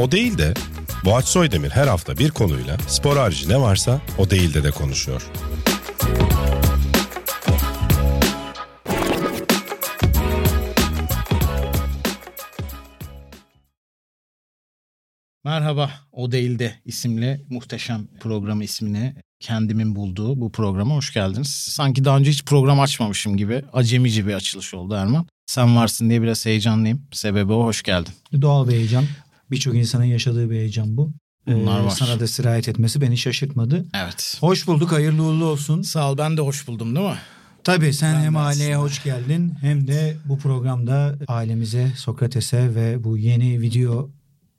O 0.00 0.10
değil 0.10 0.38
de 0.38 0.54
Boğaç 1.04 1.24
Soydemir 1.24 1.70
her 1.70 1.86
hafta 1.86 2.18
bir 2.18 2.30
konuyla 2.30 2.78
spor 2.78 3.16
harici 3.16 3.48
ne 3.48 3.60
varsa 3.60 4.00
o 4.18 4.30
değil 4.30 4.54
de 4.54 4.64
de 4.64 4.70
konuşuyor. 4.70 5.22
Merhaba, 15.44 15.90
O 16.12 16.32
Değil 16.32 16.58
de 16.58 16.74
isimli 16.84 17.40
muhteşem 17.50 18.06
programı 18.20 18.64
ismini 18.64 19.14
kendimin 19.40 19.96
bulduğu 19.96 20.40
bu 20.40 20.52
programa 20.52 20.94
hoş 20.94 21.12
geldiniz. 21.12 21.48
Sanki 21.48 22.04
daha 22.04 22.18
önce 22.18 22.30
hiç 22.30 22.44
program 22.44 22.80
açmamışım 22.80 23.36
gibi 23.36 23.64
acemici 23.72 24.26
bir 24.26 24.34
açılış 24.34 24.74
oldu 24.74 24.94
Erman. 24.94 25.26
Sen 25.46 25.76
varsın 25.76 26.10
diye 26.10 26.22
biraz 26.22 26.46
heyecanlıyım. 26.46 27.02
Sebebi 27.12 27.52
o, 27.52 27.64
hoş 27.64 27.82
geldin. 27.82 28.12
Doğal 28.42 28.68
bir 28.68 28.72
heyecan. 28.72 29.04
Birçok 29.50 29.74
insanın 29.74 30.04
yaşadığı 30.04 30.50
bir 30.50 30.54
heyecan 30.56 30.96
bu. 30.96 31.12
Bunlar 31.46 31.80
Ee, 31.80 31.84
var. 31.84 31.90
Sana 31.90 32.20
da 32.20 32.26
sirayet 32.26 32.68
etmesi 32.68 33.00
beni 33.00 33.16
şaşırtmadı. 33.18 33.86
Evet. 33.94 34.36
Hoş 34.40 34.66
bulduk, 34.66 34.92
hayırlı 34.92 35.22
uğurlu 35.22 35.44
olsun. 35.44 35.82
Sağ 35.82 36.10
ol, 36.12 36.18
ben 36.18 36.36
de 36.36 36.40
hoş 36.40 36.68
buldum 36.68 36.96
değil 36.96 37.06
mi? 37.08 37.16
Tabii 37.64 37.92
sen 37.92 38.14
Ben 38.16 38.20
hem 38.20 38.36
aileye 38.36 38.76
aslında. 38.76 38.84
hoş 38.90 39.02
geldin 39.04 39.54
hem 39.60 39.86
de 39.86 40.16
bu 40.24 40.38
programda 40.38 41.18
ailemize, 41.28 41.92
Sokrates'e 41.96 42.74
ve 42.74 43.04
bu 43.04 43.18
yeni 43.18 43.60
video 43.60 44.10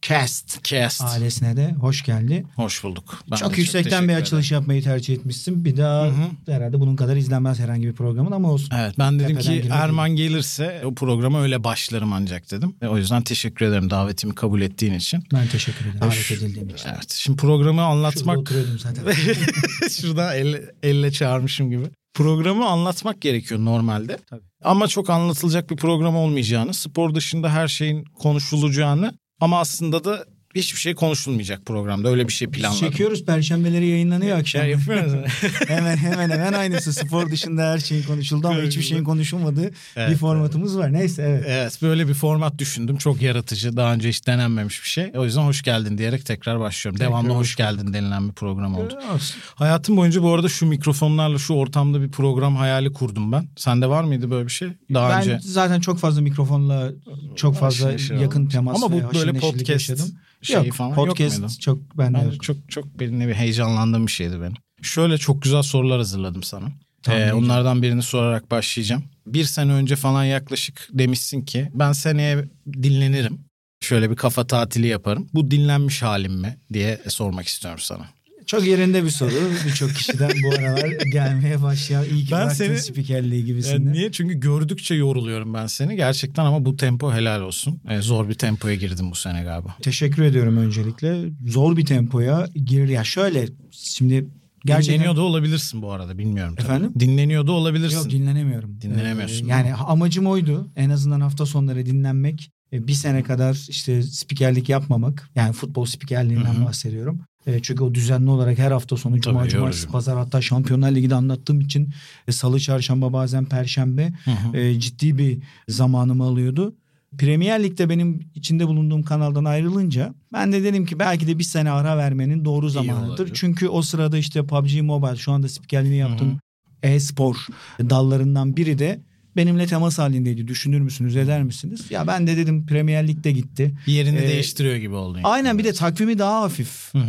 cast 0.08 0.64
Cast. 0.64 1.02
ailesine 1.02 1.58
de 1.58 1.72
hoş 1.72 2.04
geldi. 2.04 2.46
Hoş 2.55 2.84
bulduk. 2.84 3.23
Ben 3.32 3.36
çok 3.36 3.58
yüksekten 3.58 3.84
teşekkür 3.84 4.04
bir 4.08 4.14
ederim. 4.14 4.22
açılış 4.22 4.52
yapmayı 4.52 4.84
tercih 4.84 5.14
etmişsin. 5.14 5.66
Bir 5.66 5.77
daha 5.77 6.05
Hı 6.05 6.10
hı. 6.10 6.52
herhalde 6.54 6.80
bunun 6.80 6.96
kadar 6.96 7.16
izlenmez 7.16 7.60
herhangi 7.60 7.88
bir 7.88 7.94
programın 7.94 8.32
ama 8.32 8.52
olsun. 8.52 8.70
Evet 8.80 8.96
ben 9.00 9.20
dedim 9.20 9.38
Tepeden 9.38 9.62
ki 9.62 9.68
Erman 9.72 10.10
gelirse 10.10 10.82
o 10.86 10.94
programa 10.96 11.41
öyle 11.41 11.64
başlarım 11.64 12.14
ancak 12.14 12.52
dedim. 12.52 12.76
E, 12.82 12.88
o 12.88 12.98
yüzden 12.98 13.22
teşekkür 13.22 13.66
ederim 13.66 13.90
davetimi 13.90 14.36
kabul 14.36 14.62
ettiğin 14.62 14.94
için. 14.94 15.24
Ben 15.34 15.48
teşekkür 15.48 15.85
ederim. 15.85 16.02
Davet 16.02 16.32
edildiğim 16.32 16.70
için. 16.70 16.90
Evet 16.90 17.12
şimdi 17.12 17.38
programı 17.38 17.72
Şurada 17.72 17.85
anlatmak 17.91 18.38
oturuyordum 18.38 18.79
zaten. 18.79 19.04
Şurada 20.02 20.35
elle, 20.35 20.62
elle 20.84 21.12
çağırmışım 21.12 21.70
gibi. 21.70 21.84
Programı 22.13 22.66
anlatmak 22.66 23.22
gerekiyor 23.22 23.60
normalde. 23.66 24.18
Tabii. 24.29 24.41
Ama 24.63 24.88
çok 24.88 25.10
anlatılacak 25.10 25.70
bir 25.70 25.76
program 25.76 26.16
olmayacağını, 26.16 26.74
spor 26.74 27.16
dışında 27.16 27.49
her 27.49 27.68
şeyin 27.68 28.04
konuşulacağını 28.04 29.13
ama 29.42 29.60
aslında 29.60 30.04
da 30.04 30.26
hiçbir 30.55 30.80
şey 30.80 30.96
konuşulmayacak 30.96 31.66
programda. 31.66 32.10
Öyle 32.10 32.27
bir 32.27 32.34
şey 32.34 32.48
planladım. 32.48 32.80
çekiyoruz 32.80 33.26
perşembeleri 33.26 33.88
yayınlanıyor 33.88 34.38
akşam. 34.40 34.62
Ya 34.62 34.68
yapıyoruz. 34.68 35.13
hemen 35.68 35.98
hemen 35.98 36.30
hemen 36.30 36.54
aynısı 36.54 36.94
spor 36.94 37.32
dışında 37.32 37.71
her 37.71 37.77
şeyin 37.80 38.04
konuşuldu 38.04 38.48
ama 38.48 38.62
hiçbir 38.62 38.84
şeyin 38.84 39.04
konuşulmadığı 39.04 39.63
bir 39.72 39.72
Evet, 39.96 40.18
formatımız 40.18 40.77
var. 40.77 40.94
Neyse 40.94 41.22
evet. 41.22 41.46
evet 41.48 41.79
böyle 41.82 42.07
bir 42.07 42.13
format 42.13 42.57
düşündüm. 42.57 42.98
Çok 42.98 43.22
yaratıcı. 43.22 43.77
Daha 43.77 43.94
önce 43.94 44.10
hiç 44.10 44.27
denenmemiş 44.27 44.84
bir 44.84 44.90
şey. 44.90 45.12
O 45.16 45.26
yüzden 45.26 45.41
hoş 45.41 45.62
geldin 45.62 45.98
diyerek 45.98 46.26
tekrar 46.26 46.60
başlıyorum. 46.60 46.98
Tekrar 46.98 47.12
Devamlı 47.12 47.34
hoş 47.34 47.55
geldin 47.55 47.94
denilen 47.94 48.29
bir 48.29 48.34
program 48.34 48.76
oldu. 48.76 48.99
Olsun. 49.13 49.35
Hayatım 49.55 49.98
boyunca 49.98 50.24
bu 50.24 50.34
arada 50.34 50.49
şu 50.49 50.66
mikrofonlarla 50.66 51.38
şu 51.38 51.54
ortamda 51.54 52.02
bir 52.02 52.12
program 52.12 52.55
hayali 52.55 52.94
kurdum 52.94 53.32
ben. 53.32 53.48
Sende 53.57 53.88
var 53.90 54.04
mıydı 54.04 54.32
böyle 54.32 54.46
bir 54.46 54.52
şey? 54.52 54.70
Daha 54.94 55.10
ben 55.10 55.20
önce 55.20 55.40
zaten 55.41 55.79
çok 55.79 55.99
fazla 55.99 56.22
mikrofonla 56.22 56.91
çok 57.35 57.55
fazla 57.55 57.91
yakın 58.16 58.46
temas 58.46 58.84
Ama 58.84 58.91
bu 58.94 59.13
böyle 59.13 59.34
podcast 59.34 59.70
yaşadım. 59.70 60.12
Şeyi 60.42 60.68
yok, 60.68 60.76
falan 60.76 60.90
yok 60.90 60.98
podcast 60.98 61.40
muydu? 61.40 61.54
çok 61.60 61.98
bende 61.98 62.18
Ben 62.18 62.24
yok. 62.24 62.44
çok 62.44 62.58
çok 62.70 63.00
benimle 63.00 63.28
bir 63.28 63.34
heyecanlandığım 63.34 64.08
bir 64.08 64.12
şeydi 64.12 64.42
benim. 64.42 64.56
Şöyle 64.81 65.18
çok 65.18 65.42
güzel 65.42 65.62
sorular 65.62 65.97
hazırladım 65.97 66.44
sana. 66.44 66.66
Tamam, 67.03 67.22
Ee, 67.22 67.34
onlardan 67.34 67.81
birini 67.81 68.02
sorarak 68.03 68.52
başlayacağım. 68.52 69.03
Bir 69.28 69.44
sene 69.44 69.72
önce 69.74 69.96
falan 69.96 70.24
yaklaşık 70.24 70.88
demişsin 70.94 71.42
ki 71.42 71.69
ben 71.74 71.92
seneye 71.92 72.46
dinlenirim. 72.74 73.40
Şöyle 73.84 74.12
bir 74.12 74.16
kafa 74.16 74.47
tatili 74.47 74.88
yaparım. 74.88 75.28
Bu 75.34 75.52
dinlenmiş 75.52 76.02
halim 76.02 76.34
mi 76.34 76.58
diye 76.74 77.02
sormak 77.08 77.47
istiyorum 77.47 77.80
sana. 77.84 78.09
Çok 78.46 78.68
yerinde 78.68 79.03
bir 79.03 79.09
soru. 79.09 79.31
Birçok 79.68 79.94
kişiden 79.96 80.31
bu 80.44 80.50
aralar 80.56 80.91
gelmeye 81.13 81.62
başlayan 81.62 82.06
iyi 82.06 82.25
ki 82.25 82.31
Ben 82.31 82.50
seni- 82.50 82.79
spikerliği 82.79 83.46
gibisinden. 83.46 83.94
niye? 83.94 84.12
Çünkü 84.12 84.40
gördükçe 84.40 84.96
yoruluyorum 84.96 85.53
ben 85.53 85.68
seni. 85.68 85.96
Gerçekten 85.96 86.46
ama 86.46 86.66
bu 86.66 86.75
tempo 86.75 87.13
helal 87.13 87.41
olsun. 87.41 87.81
Ee, 87.90 88.01
zor 88.01 88.30
bir 88.30 88.34
tempoya 88.34 88.75
girdim 88.75 89.12
bu 89.12 89.16
sene 89.16 89.44
galiba. 89.44 89.75
Teşekkür 89.81 90.24
ediyorum 90.24 90.57
öncelikle. 90.57 91.30
Zor 91.47 91.78
bir 91.78 91.85
tempoya 91.85 92.47
gir. 92.66 92.88
Ya 92.88 93.03
şöyle 93.03 93.47
şimdi 93.72 94.28
gerçekten 94.66 94.94
Dinleniyor 94.96 95.16
da 95.16 95.22
olabilirsin 95.22 95.81
bu 95.81 95.91
arada 95.91 96.18
bilmiyorum. 96.18 96.56
tabii. 96.56 96.66
Efendim? 96.66 96.94
Dinleniyor 97.00 97.47
da 97.47 97.51
olabilirsin. 97.51 97.97
Yok 97.97 98.09
dinlenemiyorum. 98.09 98.81
Dinlenemiyorsun, 98.81 99.46
Ee, 99.47 99.51
yani 99.51 99.74
amacım 99.75 100.28
oydu. 100.28 100.72
En 100.75 100.90
azından 100.90 101.22
hafta 101.22 101.46
sonları 101.46 101.85
dinlenmek. 101.85 102.51
Ee, 102.74 102.88
Bir 102.88 102.94
sene 102.94 103.24
kadar 103.24 103.66
işte 103.69 104.03
spikerlik 104.03 104.69
yapmamak. 104.69 105.30
Yani 105.35 105.53
futbol 105.53 105.85
spikerliğinden 105.85 106.53
Hı 106.53 106.62
hı. 106.62 106.66
bahsediyorum. 106.66 107.19
Ee, 107.47 107.59
Çünkü 107.62 107.84
o 107.84 107.94
düzenli 107.96 108.29
olarak 108.29 108.57
her 108.57 108.72
hafta 108.72 108.97
sonu 108.97 109.22
cuma, 109.22 109.40
Tabii, 109.40 109.50
cumartesi, 109.50 109.78
yorucu. 109.79 109.91
pazar 109.91 110.18
hatta 110.18 110.41
Şampiyonlar 110.41 110.91
Ligi'de 110.91 111.16
anlattığım 111.16 111.62
için 111.62 111.90
e, 112.28 112.31
salı, 112.31 112.59
çarşamba 112.59 113.13
bazen 113.13 113.46
perşembe 113.46 114.13
Hı 114.25 114.31
hı. 114.31 114.57
e, 114.57 114.79
ciddi 114.79 115.18
bir 115.18 115.38
zamanımı 115.69 116.24
alıyordu. 116.24 116.75
Premier 117.18 117.63
Lig'de 117.63 117.90
benim 117.90 118.19
içinde 118.35 118.68
bulunduğum 118.68 119.03
kanaldan 119.03 119.46
ayrılınca 119.46 120.13
ben 120.34 120.51
de 120.51 120.63
dedim 120.63 120.85
ki 120.85 121.00
belki 121.00 121.28
de 121.28 121.40
bir 121.40 121.44
sene 121.44 121.72
ara 121.72 121.97
vermenin 121.97 122.46
doğru 122.46 122.69
zamanıdır. 122.69 123.07
olabilir. 123.09 123.31
Çünkü 123.34 123.68
o 123.68 123.81
sırada 123.81 124.18
işte 124.18 124.46
PUBG 124.46 124.81
Mobile 124.81 125.16
şu 125.16 125.31
anda 125.31 125.50
spikerliğini 125.50 125.97
yaptığım 125.97 126.40
e-spor 126.84 127.35
dallarından 127.80 128.57
biri 128.57 128.80
de 128.80 129.01
benimle 129.36 129.66
temas 129.66 130.00
halindeydi. 130.00 130.47
Düşünür 130.47 130.80
müsünüz, 130.80 131.16
eder 131.16 131.44
misiniz? 131.44 131.81
Ya 131.90 132.08
ben 132.08 132.28
de 132.28 132.38
dedim 132.38 132.66
Premier 132.66 133.08
Lig'de 133.08 133.31
gitti. 133.31 133.74
Yerini 133.88 134.18
Ee, 134.19 134.28
değiştiriyor 134.28 134.75
gibi 134.75 134.96
oldun. 134.96 135.18
yani. 135.18 135.28
Aynen 135.28 135.58
bir 135.58 135.64
de 135.64 135.74
takvimi 135.74 136.19
daha 136.19 136.42
hafif. 136.42 136.94
Hı 136.94 137.00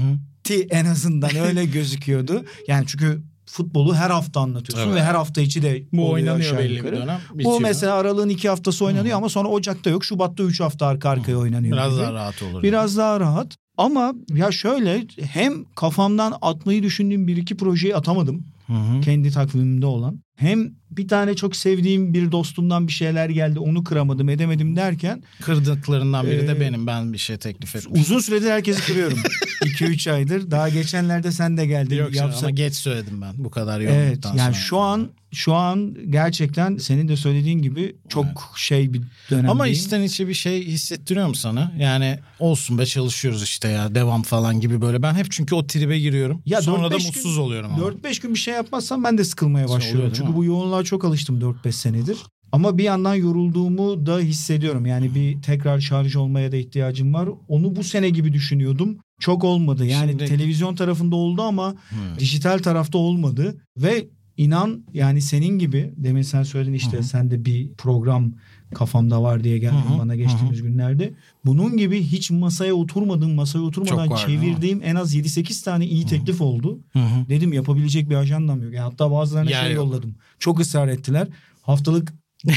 en 0.70 0.84
azından 0.84 1.36
öyle 1.36 1.64
gözüküyordu. 1.76 2.44
Yani 2.68 2.84
çünkü 2.86 3.22
futbolu 3.46 3.94
her 3.94 4.10
hafta 4.10 4.40
anlatıyorsun 4.40 4.86
Evet. 4.90 5.00
ve 5.00 5.04
her 5.04 5.14
hafta 5.14 5.40
içi 5.40 5.62
de 5.62 5.82
Bu 5.92 6.10
oynanıyor 6.10 6.58
belli 6.58 6.70
bir 6.70 6.76
yukarı. 6.76 6.96
dönem. 6.96 7.18
Bu 7.34 7.38
bitiyor. 7.38 7.60
mesela 7.60 7.94
aralığın 7.94 8.28
iki 8.28 8.48
haftası 8.48 8.84
oynanıyor 8.84 9.16
ama 9.16 9.28
sonra 9.28 9.48
Ocak'ta 9.48 9.90
yok. 9.90 10.04
Şubat'ta 10.04 10.42
üç 10.42 10.60
hafta 10.60 10.86
arka 10.86 11.08
arkaya 11.10 11.36
oynanıyor. 11.36 11.72
biraz 11.76 11.92
gibi. 11.92 12.02
daha 12.02 12.12
rahat 12.12 12.42
olur. 12.42 12.62
Biraz 12.62 12.96
daha 12.96 13.20
rahat. 13.20 13.56
Ama 13.76 14.14
ya 14.34 14.52
şöyle 14.52 15.06
hem 15.20 15.64
kafamdan 15.64 16.34
atmayı 16.42 16.82
düşündüğüm 16.82 17.26
bir 17.26 17.36
iki 17.36 17.56
projeyi 17.56 17.96
atamadım. 17.96 18.44
Hı 18.66 18.72
hı. 18.72 19.00
Kendi 19.00 19.30
takvimimde 19.30 19.86
olan. 19.86 20.20
Hem 20.42 20.70
bir 20.90 21.08
tane 21.08 21.34
çok 21.36 21.56
sevdiğim 21.56 22.14
bir 22.14 22.32
dostumdan 22.32 22.86
bir 22.88 22.92
şeyler 22.92 23.28
geldi 23.28 23.58
onu 23.58 23.84
kıramadım 23.84 24.28
edemedim 24.28 24.76
derken 24.76 25.22
Kırdıklarından 25.40 26.26
biri 26.26 26.48
de 26.48 26.52
Ee, 26.52 26.60
benim. 26.60 26.86
Ben 26.86 27.12
bir 27.12 27.18
şey 27.18 27.36
teklif 27.36 27.76
etmiştim. 27.76 28.02
uzun 28.02 28.18
süredir 28.18 28.50
herkesi 28.50 28.86
kırıyorum. 28.86 29.18
2-3 29.62 30.12
aydır. 30.12 30.50
Daha 30.50 30.68
geçenlerde 30.68 31.32
sen 31.32 31.56
de 31.56 31.66
geldin. 31.66 31.96
Yok 31.96 32.14
yapsa- 32.14 32.38
ama 32.46 32.50
geç 32.50 32.74
söyledim 32.74 33.20
ben 33.22 33.32
bu 33.36 33.50
kadar 33.50 33.80
Evet 33.80 33.90
yoğunluktan 34.04 34.30
yani 34.36 34.54
sonra. 34.54 34.64
şu 34.64 34.78
an 34.78 35.08
şu 35.34 35.54
an 35.54 35.96
gerçekten 36.10 36.76
senin 36.76 37.08
de 37.08 37.16
söylediğin 37.16 37.62
gibi 37.62 37.96
çok 38.08 38.26
şey 38.56 38.92
bir 38.92 39.02
dönem. 39.30 39.50
Ama 39.50 39.66
içten 39.68 40.02
içe 40.02 40.28
bir 40.28 40.34
şey 40.34 40.66
hissettiriyor 40.66 41.26
mu 41.28 41.34
sana? 41.34 41.72
Yani 41.78 42.18
olsun 42.38 42.78
be 42.78 42.86
çalışıyoruz 42.86 43.42
işte 43.42 43.68
ya 43.68 43.94
devam 43.94 44.22
falan 44.22 44.60
gibi 44.60 44.80
böyle. 44.80 45.02
Ben 45.02 45.14
hep 45.14 45.26
çünkü 45.30 45.54
o 45.54 45.66
tribe 45.66 45.98
giriyorum. 45.98 46.42
Ya 46.46 46.62
Sonra 46.62 46.90
da 46.90 46.94
4-5 46.94 46.98
gün- 46.98 47.06
mutsuz 47.06 47.38
oluyorum 47.38 47.70
ama. 47.74 47.84
4-5 47.84 48.20
gün 48.22 48.34
bir 48.34 48.38
şey 48.38 48.54
yapmazsam 48.54 49.04
ben 49.04 49.18
de 49.18 49.24
sıkılmaya 49.24 49.64
Oluyor 49.66 49.78
başlıyorum. 49.78 50.02
değil 50.02 50.14
Çünkü 50.16 50.30
mi? 50.30 50.36
bu 50.36 50.44
yoğunluğa 50.44 50.84
çok 50.84 51.04
alıştım 51.04 51.40
4-5 51.40 51.72
senedir. 51.76 52.18
Ama 52.52 52.78
bir 52.78 52.84
yandan 52.84 53.14
yorulduğumu 53.14 54.06
da 54.06 54.18
hissediyorum. 54.18 54.86
Yani 54.86 55.14
bir 55.14 55.42
tekrar 55.42 55.80
şarj 55.80 56.16
olmaya 56.16 56.52
da 56.52 56.56
ihtiyacım 56.56 57.14
var. 57.14 57.28
Onu 57.48 57.76
bu 57.76 57.84
sene 57.84 58.10
gibi 58.10 58.32
düşünüyordum. 58.32 58.98
Çok 59.20 59.44
olmadı. 59.44 59.86
Yani 59.86 60.10
Şimdi- 60.10 60.24
televizyon 60.26 60.74
tarafında 60.74 61.16
oldu 61.16 61.42
ama 61.42 61.70
Hı. 61.70 62.18
dijital 62.18 62.58
tarafta 62.58 62.98
olmadı. 62.98 63.56
Ve 63.76 64.06
inan 64.42 64.84
yani 64.94 65.22
senin 65.22 65.58
gibi 65.58 65.92
demin 65.96 66.22
sen 66.22 66.42
söyledin 66.42 66.72
işte 66.72 66.96
Hı 66.96 67.00
hı. 67.00 67.04
sende 67.04 67.44
bir 67.44 67.68
program 67.78 68.32
kafamda 68.74 69.22
var 69.22 69.44
diye 69.44 69.58
geldin 69.58 69.76
Hı 69.76 69.94
hı, 69.94 69.98
bana 69.98 70.16
geçtiğimiz 70.16 70.62
günlerde. 70.62 71.12
Bunun 71.44 71.76
gibi 71.76 72.02
hiç 72.02 72.30
masaya 72.30 72.74
oturmadığım, 72.74 73.34
masaya 73.34 73.58
oturmadan 73.60 74.10
var, 74.10 74.26
çevirdiğim 74.26 74.80
en 74.84 74.94
az 74.94 75.14
7-8 75.16 75.64
tane 75.64 75.86
iyi 75.86 76.06
teklif 76.06 76.40
oldu. 76.40 76.80
Hı 76.92 76.98
hı. 76.98 77.28
Dedim 77.28 77.52
yapabilecek 77.52 78.10
bir 78.10 78.14
ajandam 78.14 78.62
yok. 78.62 78.72
Yani 78.74 78.84
hatta 78.90 79.10
bazılarına 79.10 79.50
Yer 79.50 79.62
şey 79.64 79.72
yok. 79.72 79.84
yolladım. 79.86 80.14
Çok 80.38 80.60
ısrar 80.60 80.88
ettiler. 80.88 81.28
Haftalık 81.62 82.12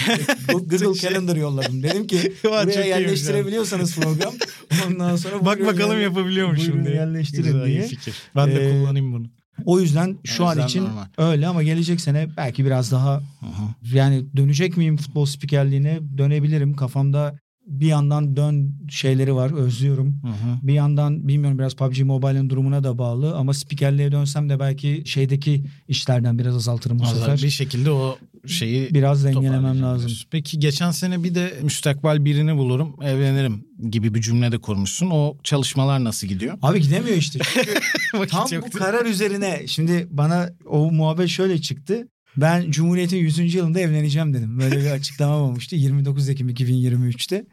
Google 0.52 0.78
Şey- 0.78 0.94
Calendar 0.94 1.36
yolladım. 1.36 1.84
Dedim 1.84 2.08
ki 2.08 2.18
Var, 2.46 2.66
buraya 2.66 2.86
yerleştirebiliyorsanız 2.86 3.96
program. 3.96 4.34
Ondan 4.88 5.16
sonra 5.16 5.46
Bak 5.46 5.66
bakalım 5.66 6.02
yapabiliyormuşum 6.02 6.68
buyurun 6.68 6.86
diye. 6.86 6.96
yerleştirin 6.96 7.44
Güzel, 7.44 7.66
diye. 7.66 7.82
fikir. 7.82 8.16
Ben 8.36 8.48
de 8.52 8.70
Ee, 8.70 8.72
kullanayım 8.72 9.14
bunu. 9.14 9.28
O 9.66 9.80
yüzden 9.80 10.18
şu 10.24 10.44
O 10.44 10.48
an 10.48 10.60
için 10.66 10.84
normal. 10.84 11.06
öyle 11.18 11.48
ama 11.48 11.64
gelecek 11.64 12.02
sene 12.02 12.28
belki 12.38 12.66
biraz 12.66 12.92
daha 12.92 13.16
hı. 13.42 13.96
yani 13.98 14.26
dönecek 14.38 14.78
miyim 14.78 14.98
futbol 14.98 15.26
spikerliğine? 15.26 16.00
Dönebilirim. 16.18 16.76
Kafamda 16.76 17.40
bir 17.66 17.88
yandan 17.88 18.36
dön 18.36 18.76
şeyleri 18.90 19.36
var 19.36 19.52
özlüyorum. 19.52 20.20
Hı 20.22 20.28
hı. 20.28 20.68
Bir 20.68 20.74
yandan 20.74 21.28
bilmiyorum 21.28 21.60
biraz 21.60 21.74
PUBG 21.74 22.00
Mobile'ın 22.00 22.50
durumuna 22.50 22.84
da 22.84 22.98
bağlı 22.98 23.36
ama 23.36 23.54
spikerliğe 23.54 24.12
dönsem 24.12 24.50
de 24.50 24.60
belki 24.60 25.04
şeydeki 25.06 25.66
işlerden 25.88 26.40
biraz 26.40 26.56
azaltırım 26.56 27.00
bu 27.00 27.06
sefer. 27.06 27.42
Bir 27.44 27.50
şekilde 27.50 27.92
o 27.92 28.18
şeyi 28.48 28.94
Biraz 28.94 29.26
dengelemem 29.26 29.82
lazım. 29.82 30.12
Peki 30.32 30.60
geçen 30.60 30.92
sene 30.92 31.24
bir 31.24 31.36
de 31.36 31.60
müstakbel 31.62 32.26
birini 32.26 32.58
bulurum, 32.58 32.96
evlenirim 33.04 33.66
gibi 33.90 34.14
bir 34.14 34.22
cümle 34.22 34.52
de 34.52 34.58
kurmuşsun. 34.58 35.10
O 35.10 35.38
çalışmalar 35.44 36.04
nasıl 36.04 36.28
gidiyor? 36.28 36.58
Abi 36.62 36.82
gidemiyor 36.82 37.18
işte. 37.18 37.40
Çünkü 37.54 38.28
tam 38.28 38.48
bu 38.62 38.70
karar 38.78 39.06
üzerine 39.06 39.68
şimdi 39.68 40.08
bana 40.12 40.50
o 40.66 40.92
muhabbet 40.92 41.30
şöyle 41.30 41.62
çıktı. 41.62 42.08
Ben 42.38 42.72
Cumhuriyet'in 42.72 43.18
100. 43.18 43.54
yılında 43.56 43.80
evleneceğim 43.80 44.34
dedim. 44.34 44.60
Böyle 44.60 44.78
bir 44.82 44.92
açıklamam 44.92 45.42
olmuştu 45.42 45.76
29 45.76 46.30
Ekim 46.30 46.50
2023'te. 46.50 47.46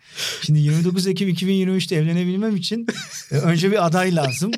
Şimdi 0.42 0.58
29 0.58 1.06
Ekim 1.06 1.28
2023'te 1.28 1.96
evlenebilmem 1.96 2.56
için 2.56 2.86
e, 3.30 3.34
önce 3.34 3.70
bir 3.70 3.86
aday 3.86 4.14
lazım. 4.14 4.50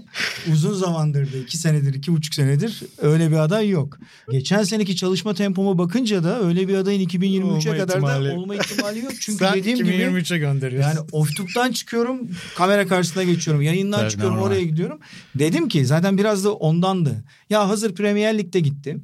Uzun 0.53 0.75
zamandır 0.75 1.32
da 1.32 1.37
2 1.37 1.56
senedir, 1.59 1.94
2,5 2.03 2.35
senedir 2.35 2.82
öyle 2.99 3.31
bir 3.31 3.37
aday 3.37 3.69
yok. 3.69 3.99
Geçen 4.31 4.62
seneki 4.62 4.97
çalışma 4.97 5.35
tempoma 5.35 5.79
bakınca 5.79 6.25
da 6.25 6.43
öyle 6.43 6.69
bir 6.69 6.75
adayın 6.75 7.09
2023'e 7.09 7.71
Olma 7.71 7.76
kadar 7.79 7.99
ihtimali- 7.99 8.31
da 8.31 8.35
olma 8.35 8.55
ihtimali 8.55 8.99
yok. 8.99 9.12
Çünkü 9.21 9.38
Sen 9.44 9.55
dediğim 9.55 9.79
gibi 9.79 9.88
2023'e 9.88 10.38
gönderiyorsun. 10.38 10.88
yani 10.91 11.00
oftuptan 11.12 11.73
çıkıyorum 11.73 12.19
kamera 12.56 12.87
karşısına 12.87 13.23
geçiyorum 13.23 13.62
yayından 13.62 14.00
Tabii, 14.00 14.11
çıkıyorum 14.11 14.37
normal. 14.37 14.49
oraya 14.49 14.62
gidiyorum. 14.65 14.99
Dedim 15.35 15.69
ki 15.69 15.87
zaten 15.87 16.19
biraz 16.19 16.44
da 16.44 16.53
ondandı. 16.55 17.25
Ya 17.50 17.69
hazır 17.69 17.94
Premier 17.94 18.38
Lig'de 18.38 18.61
gitti. 18.61 18.97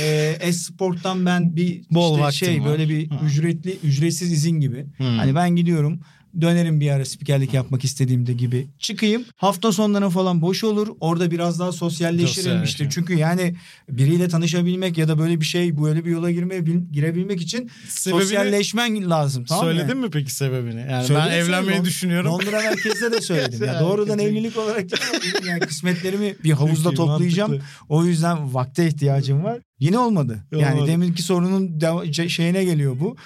Ee, 0.00 0.36
Esport'tan 0.70 1.26
ben 1.26 1.56
bir 1.56 1.82
Bol 1.90 2.28
işte 2.30 2.46
şey 2.46 2.60
var. 2.60 2.66
böyle 2.68 2.88
bir 2.88 3.08
Ha. 3.08 3.20
ücretli 3.26 3.76
ücretsiz 3.84 4.32
izin 4.32 4.60
gibi. 4.60 4.86
Hmm. 4.96 5.06
Hani 5.18 5.34
ben 5.34 5.56
gidiyorum 5.56 6.00
dönerim 6.40 6.80
bir 6.80 6.90
ara 6.90 7.04
spikerlik 7.04 7.54
yapmak 7.54 7.84
istediğimde 7.84 8.32
gibi 8.32 8.68
çıkayım. 8.78 9.24
Hafta 9.36 9.72
sonları 9.72 10.10
falan 10.10 10.42
boş 10.42 10.64
olur. 10.64 10.88
Orada 11.00 11.30
biraz 11.30 11.58
daha 11.60 11.72
sosyalleşirim 11.72 12.62
işte. 12.62 12.88
Çünkü 12.90 13.14
yani 13.14 13.54
biriyle 13.90 14.28
tanışabilmek 14.28 14.98
ya 14.98 15.08
da 15.08 15.18
böyle 15.18 15.40
bir 15.40 15.44
şey 15.46 15.82
böyle 15.82 16.04
bir 16.04 16.10
yola 16.10 16.30
girmeye 16.30 16.66
bil- 16.66 16.92
girebilmek 16.92 17.40
için 17.40 17.70
Sebebini 17.88 18.22
sosyalleşmen 18.22 19.10
lazım. 19.10 19.44
Tamam? 19.44 19.64
Söyledin 19.64 19.96
mi 19.98 20.10
peki 20.10 20.34
sebebini? 20.34 20.80
Yani 20.90 21.06
Söyledim, 21.06 21.28
ben 21.30 21.36
evlenmeyi 21.36 21.64
söyledim. 21.64 21.84
düşünüyorum. 21.84 22.30
Londra 22.32 22.50
merkezde 22.62 23.12
de 23.12 23.20
söyledim. 23.20 23.64
ya 23.66 23.80
doğrudan 23.80 24.18
evlilik 24.18 24.56
olarak 24.58 24.84
yani 25.48 25.60
kısmetlerimi 25.60 26.34
bir 26.44 26.50
havuzda 26.52 26.90
toplayacağım. 26.90 27.50
mantıklı. 27.50 27.70
O 27.88 28.04
yüzden 28.04 28.54
vakte 28.54 28.86
ihtiyacım 28.86 29.44
var. 29.44 29.58
Yine 29.82 29.98
olmadı. 29.98 30.44
Yani 30.52 30.74
Olmadı. 30.74 30.90
deminki 30.90 31.22
sorunun 31.22 31.68
deva- 31.68 32.04
ce- 32.10 32.28
şeyine 32.28 32.64
geliyor 32.64 32.96
bu. 33.00 33.16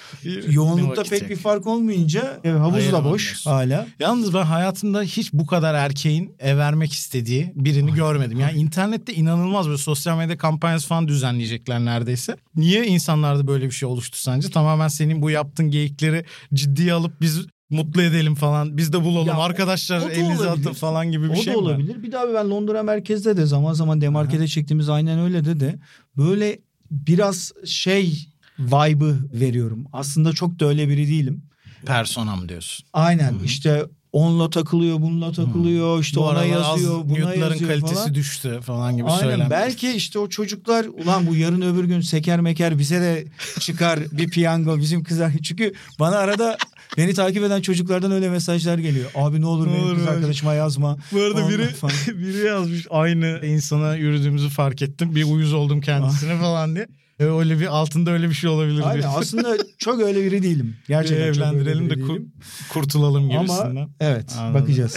Yoğunlukta 0.49 1.03
pek 1.03 1.31
bir 1.31 1.37
fark 1.37 1.67
olmayınca 1.67 2.41
e, 2.45 2.49
havuz 2.49 2.93
da 2.93 3.05
boş 3.05 3.25
diyorsun. 3.27 3.51
hala. 3.51 3.87
Yalnız 4.01 4.35
ben 4.35 4.43
hayatımda 4.43 5.03
hiç 5.03 5.33
bu 5.33 5.47
kadar 5.47 5.75
erkeğin 5.75 6.35
ev 6.39 6.59
vermek 6.59 6.93
istediği 6.93 7.53
birini 7.55 7.95
görmedim. 7.95 8.41
Yani 8.41 8.59
internette 8.59 9.15
inanılmaz 9.15 9.67
böyle 9.67 9.79
sosyal 9.79 10.19
medya 10.19 10.39
kampanyası 10.39 10.89
falan 10.89 11.09
düzenleyecekler 11.09 11.85
neredeyse. 11.85 12.37
Niye 12.57 12.87
insanlarda 12.87 13.47
böyle 13.47 13.67
bir 13.67 13.71
şey 13.71 13.89
oluştu 13.89 14.19
sence? 14.19 14.51
Tamamen 14.51 14.89
senin 14.89 15.23
bu 15.23 15.31
yaptığın 15.31 15.71
geyikleri 15.71 16.25
ciddiye 16.55 16.93
alıp 16.93 17.21
biz 17.21 17.47
mutlu 17.71 18.03
edelim 18.03 18.35
falan. 18.35 18.77
Biz 18.77 18.93
de 18.93 19.05
bulalım 19.05 19.27
Ya 19.27 19.39
o- 19.39 19.43
arkadaşlar 19.43 19.99
o 20.01 20.05
da 20.07 20.11
elinize 20.13 20.51
atın 20.51 20.73
falan 20.73 21.11
gibi 21.13 21.25
bir 21.25 21.31
o 21.39 21.43
şey 21.43 21.47
da 21.55 21.59
mi 21.59 21.65
var? 21.67 21.71
olabilir. 21.71 22.03
Bir 22.03 22.13
daha 22.13 22.35
ben 22.35 22.51
Londra 22.51 22.83
merkezde 22.83 23.37
de 23.37 23.47
zaman 23.47 23.73
zaman 23.73 24.01
demarkede 24.01 24.49
çektiğimiz 24.49 24.89
aynen 24.89 25.19
öyle 25.19 25.45
de 25.45 25.61
de 25.61 25.79
böyle 26.17 26.59
biraz 26.91 27.53
şey 27.67 28.29
vibe'ı 28.59 29.17
veriyorum. 29.41 29.85
Aslında 29.93 30.33
çok 30.33 30.61
da 30.61 30.67
öyle 30.67 30.89
biri 30.89 31.09
değilim. 31.09 31.43
Personam 31.87 32.49
diyorsun. 32.49 32.87
Aynen 32.93 33.35
işte 33.45 33.85
onunla 34.13 34.51
takılıyor, 34.51 35.01
bununla 35.01 35.33
takılıyor, 35.33 36.01
işte 36.01 36.17
Bu 36.17 36.25
ona 36.25 36.45
yazıyor, 36.45 36.99
az 37.01 37.09
buna 37.11 37.35
yazıyor 37.35 37.71
kalitesi 37.71 37.95
falan. 37.95 38.15
düştü 38.15 38.61
falan 38.63 38.97
gibi 38.97 39.07
Aynen 39.07 39.21
söylenmiş. 39.21 39.51
belki 39.51 39.93
işte 39.93 40.19
o 40.19 40.29
çocuklar 40.29 40.85
ulan 40.85 41.27
bu 41.27 41.37
yarın 41.37 41.61
öbür 41.61 41.85
gün 41.85 42.01
seker 42.01 42.41
meker 42.41 42.79
bize 42.79 43.01
de 43.01 43.25
çıkar 43.61 44.01
bir 44.13 44.29
piyango 44.31 44.79
bizim 44.79 45.03
kızlar. 45.05 45.33
Çünkü 45.43 45.73
bana 45.99 46.17
arada 46.17 46.57
beni 46.97 47.15
takip 47.15 47.45
eden 47.45 47.61
çocuklardan 47.61 48.13
öyle 48.13 48.29
mesajlar 48.29 48.79
geliyor. 48.79 49.11
Abi 49.15 49.41
ne 49.41 49.47
olur 49.47 49.67
Ne 49.67 49.79
olur 49.81 49.95
kız 49.97 50.07
arkadaşıma 50.09 50.55
yazma. 50.55 50.97
Bu 51.13 51.21
arada 51.23 51.35
Ondan 51.35 51.49
biri 51.51 51.67
falan. 51.81 51.95
biri 52.09 52.47
yazmış 52.47 52.87
aynı 52.91 53.41
insana 53.45 53.95
yürüdüğümüzü 53.97 54.49
fark 54.49 54.83
ettim. 54.83 55.15
Bir 55.15 55.25
uyuz 55.25 55.53
oldum 55.53 55.81
kendisine 55.81 56.39
falan 56.39 56.75
diye. 56.75 56.87
E, 57.21 57.25
Öyle 57.25 57.61
bir 57.61 57.67
altında 57.67 58.11
öyle 58.11 58.29
bir 58.29 58.35
şey 58.35 58.51
olabilir 58.51 58.83
Aynen 58.87 59.09
aslında 59.09 59.57
çok 59.79 60.01
öyle 60.01 60.25
biri 60.25 60.43
değilim. 60.43 60.77
Bir 60.83 60.89
Gerçekten 60.89 61.27
öyle 61.29 61.39
evlendirelim 61.39 61.91
de 61.91 61.95
biri 61.95 62.03
ku- 62.05 62.09
değilim. 62.09 62.33
kurtulalım 62.73 63.31
gibisinden. 63.31 63.77
Ama 63.77 63.89
evet 64.01 64.33
Anladım. 64.39 64.63
bakacağız. 64.63 64.97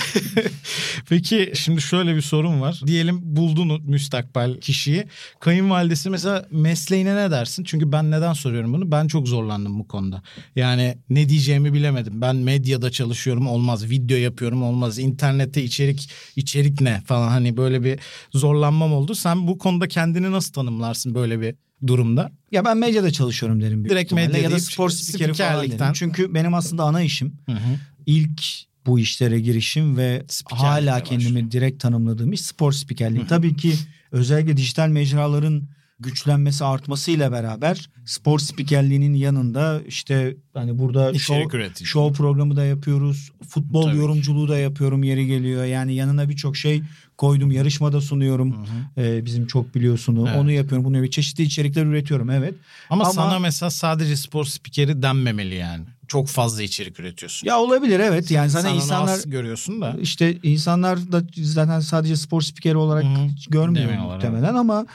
Peki 1.09 1.51
şimdi 1.55 1.81
şöyle 1.81 2.15
bir 2.15 2.21
sorun 2.21 2.61
var. 2.61 2.81
Diyelim 2.87 3.19
buldun 3.23 3.81
müstakbel 3.89 4.59
kişiyi. 4.61 5.05
Kayınvalidesi 5.39 6.09
mesela 6.09 6.45
mesleğine 6.51 7.15
ne 7.15 7.31
dersin? 7.31 7.63
Çünkü 7.63 7.91
ben 7.91 8.11
neden 8.11 8.33
soruyorum 8.33 8.73
bunu? 8.73 8.91
Ben 8.91 9.07
çok 9.07 9.27
zorlandım 9.27 9.79
bu 9.79 9.87
konuda. 9.87 10.21
Yani 10.55 10.97
ne 11.09 11.29
diyeceğimi 11.29 11.73
bilemedim. 11.73 12.21
Ben 12.21 12.35
medyada 12.35 12.91
çalışıyorum 12.91 13.47
olmaz. 13.47 13.89
Video 13.89 14.17
yapıyorum 14.17 14.63
olmaz. 14.63 14.99
İnternette 14.99 15.63
içerik 15.63 16.09
içerik 16.35 16.81
ne 16.81 17.01
falan 17.05 17.27
hani 17.29 17.57
böyle 17.57 17.83
bir 17.83 17.99
zorlanmam 18.33 18.93
oldu. 18.93 19.15
Sen 19.15 19.47
bu 19.47 19.57
konuda 19.57 19.87
kendini 19.87 20.31
nasıl 20.31 20.53
tanımlarsın 20.53 21.15
böyle 21.15 21.41
bir 21.41 21.55
durumda? 21.87 22.31
Ya 22.51 22.65
ben 22.65 22.77
medyada 22.77 23.11
çalışıyorum 23.11 23.61
derim. 23.61 23.83
büyük 23.83 23.89
Direkt 23.89 24.05
ihtimalle. 24.05 24.27
medya 24.27 24.41
ya 24.41 24.51
da 24.51 24.59
spor 24.59 24.89
spikeri 24.89 25.33
falan 25.33 25.71
derim. 25.71 25.93
Çünkü 25.93 26.33
benim 26.33 26.53
aslında 26.53 26.83
ana 26.83 27.01
işim 27.01 27.33
Hı 27.45 27.51
hı. 27.51 27.79
ilk 28.05 28.41
bu 28.85 28.99
işlere 28.99 29.39
girişim 29.39 29.97
ve 29.97 30.25
hala 30.45 31.03
kendimi 31.03 31.29
başlıyor. 31.35 31.51
direkt 31.51 31.81
tanımladığım 31.81 32.33
iş 32.33 32.41
spor 32.41 32.71
spikerliği. 32.71 33.23
Hı. 33.23 33.27
Tabii 33.27 33.55
ki 33.55 33.73
özellikle 34.11 34.57
dijital 34.57 34.87
mecraların 34.87 35.63
güçlenmesi 35.99 36.65
artmasıyla 36.65 37.31
beraber 37.31 37.89
spor 38.05 38.39
spikerliğinin 38.39 39.13
yanında 39.13 39.81
işte 39.87 40.37
hani 40.53 40.79
burada 40.79 41.11
İçerik 41.11 41.51
show, 41.51 41.85
show 41.85 42.17
programı 42.17 42.55
da 42.55 42.65
yapıyoruz. 42.65 43.31
Futbol 43.49 43.83
Tabii 43.83 43.97
yorumculuğu 43.97 44.47
da 44.47 44.57
yapıyorum 44.57 45.03
yeri 45.03 45.27
geliyor. 45.27 45.65
Yani 45.65 45.95
yanına 45.95 46.29
birçok 46.29 46.57
şey 46.57 46.81
koydum. 47.19 47.51
Yarışmada 47.51 48.01
sunuyorum. 48.01 48.51
Hı 48.53 48.61
hı. 49.01 49.01
Ee, 49.05 49.25
bizim 49.25 49.47
çok 49.47 49.75
biliyorsun 49.75 50.25
Evet. 50.27 50.37
onu 50.37 50.51
yapıyorum. 50.51 50.85
Bunu 50.85 50.95
yapıyorum. 50.95 51.11
Çeşitli 51.11 51.43
içerikler 51.43 51.85
üretiyorum 51.85 52.29
evet. 52.29 52.53
Ama, 52.89 53.03
Ama- 53.03 53.13
sana 53.13 53.39
mesela 53.39 53.69
sadece 53.69 54.15
spor 54.15 54.45
spikeri 54.45 55.01
denmemeli 55.01 55.55
yani. 55.55 55.83
Çok 56.07 56.27
fazla 56.27 56.63
içerik 56.63 56.99
üretiyorsun. 56.99 57.47
Ya 57.47 57.59
olabilir 57.59 57.99
evet. 57.99 58.31
Yani 58.31 58.49
zaten 58.49 58.69
Sen 58.69 58.75
insanlar 58.75 59.19
görüyorsun 59.25 59.81
da. 59.81 59.95
İşte 60.01 60.37
insanlar 60.43 61.11
da 61.11 61.23
zaten 61.37 61.79
sadece 61.79 62.15
spor 62.15 62.41
spikeri 62.41 62.77
olarak 62.77 63.03
Hı 63.03 63.07
hı. 63.07 63.27
görmüyor 63.49 63.89
Demiyorlar, 63.89 64.15
muhtemelen 64.15 64.55
ama 64.55 64.85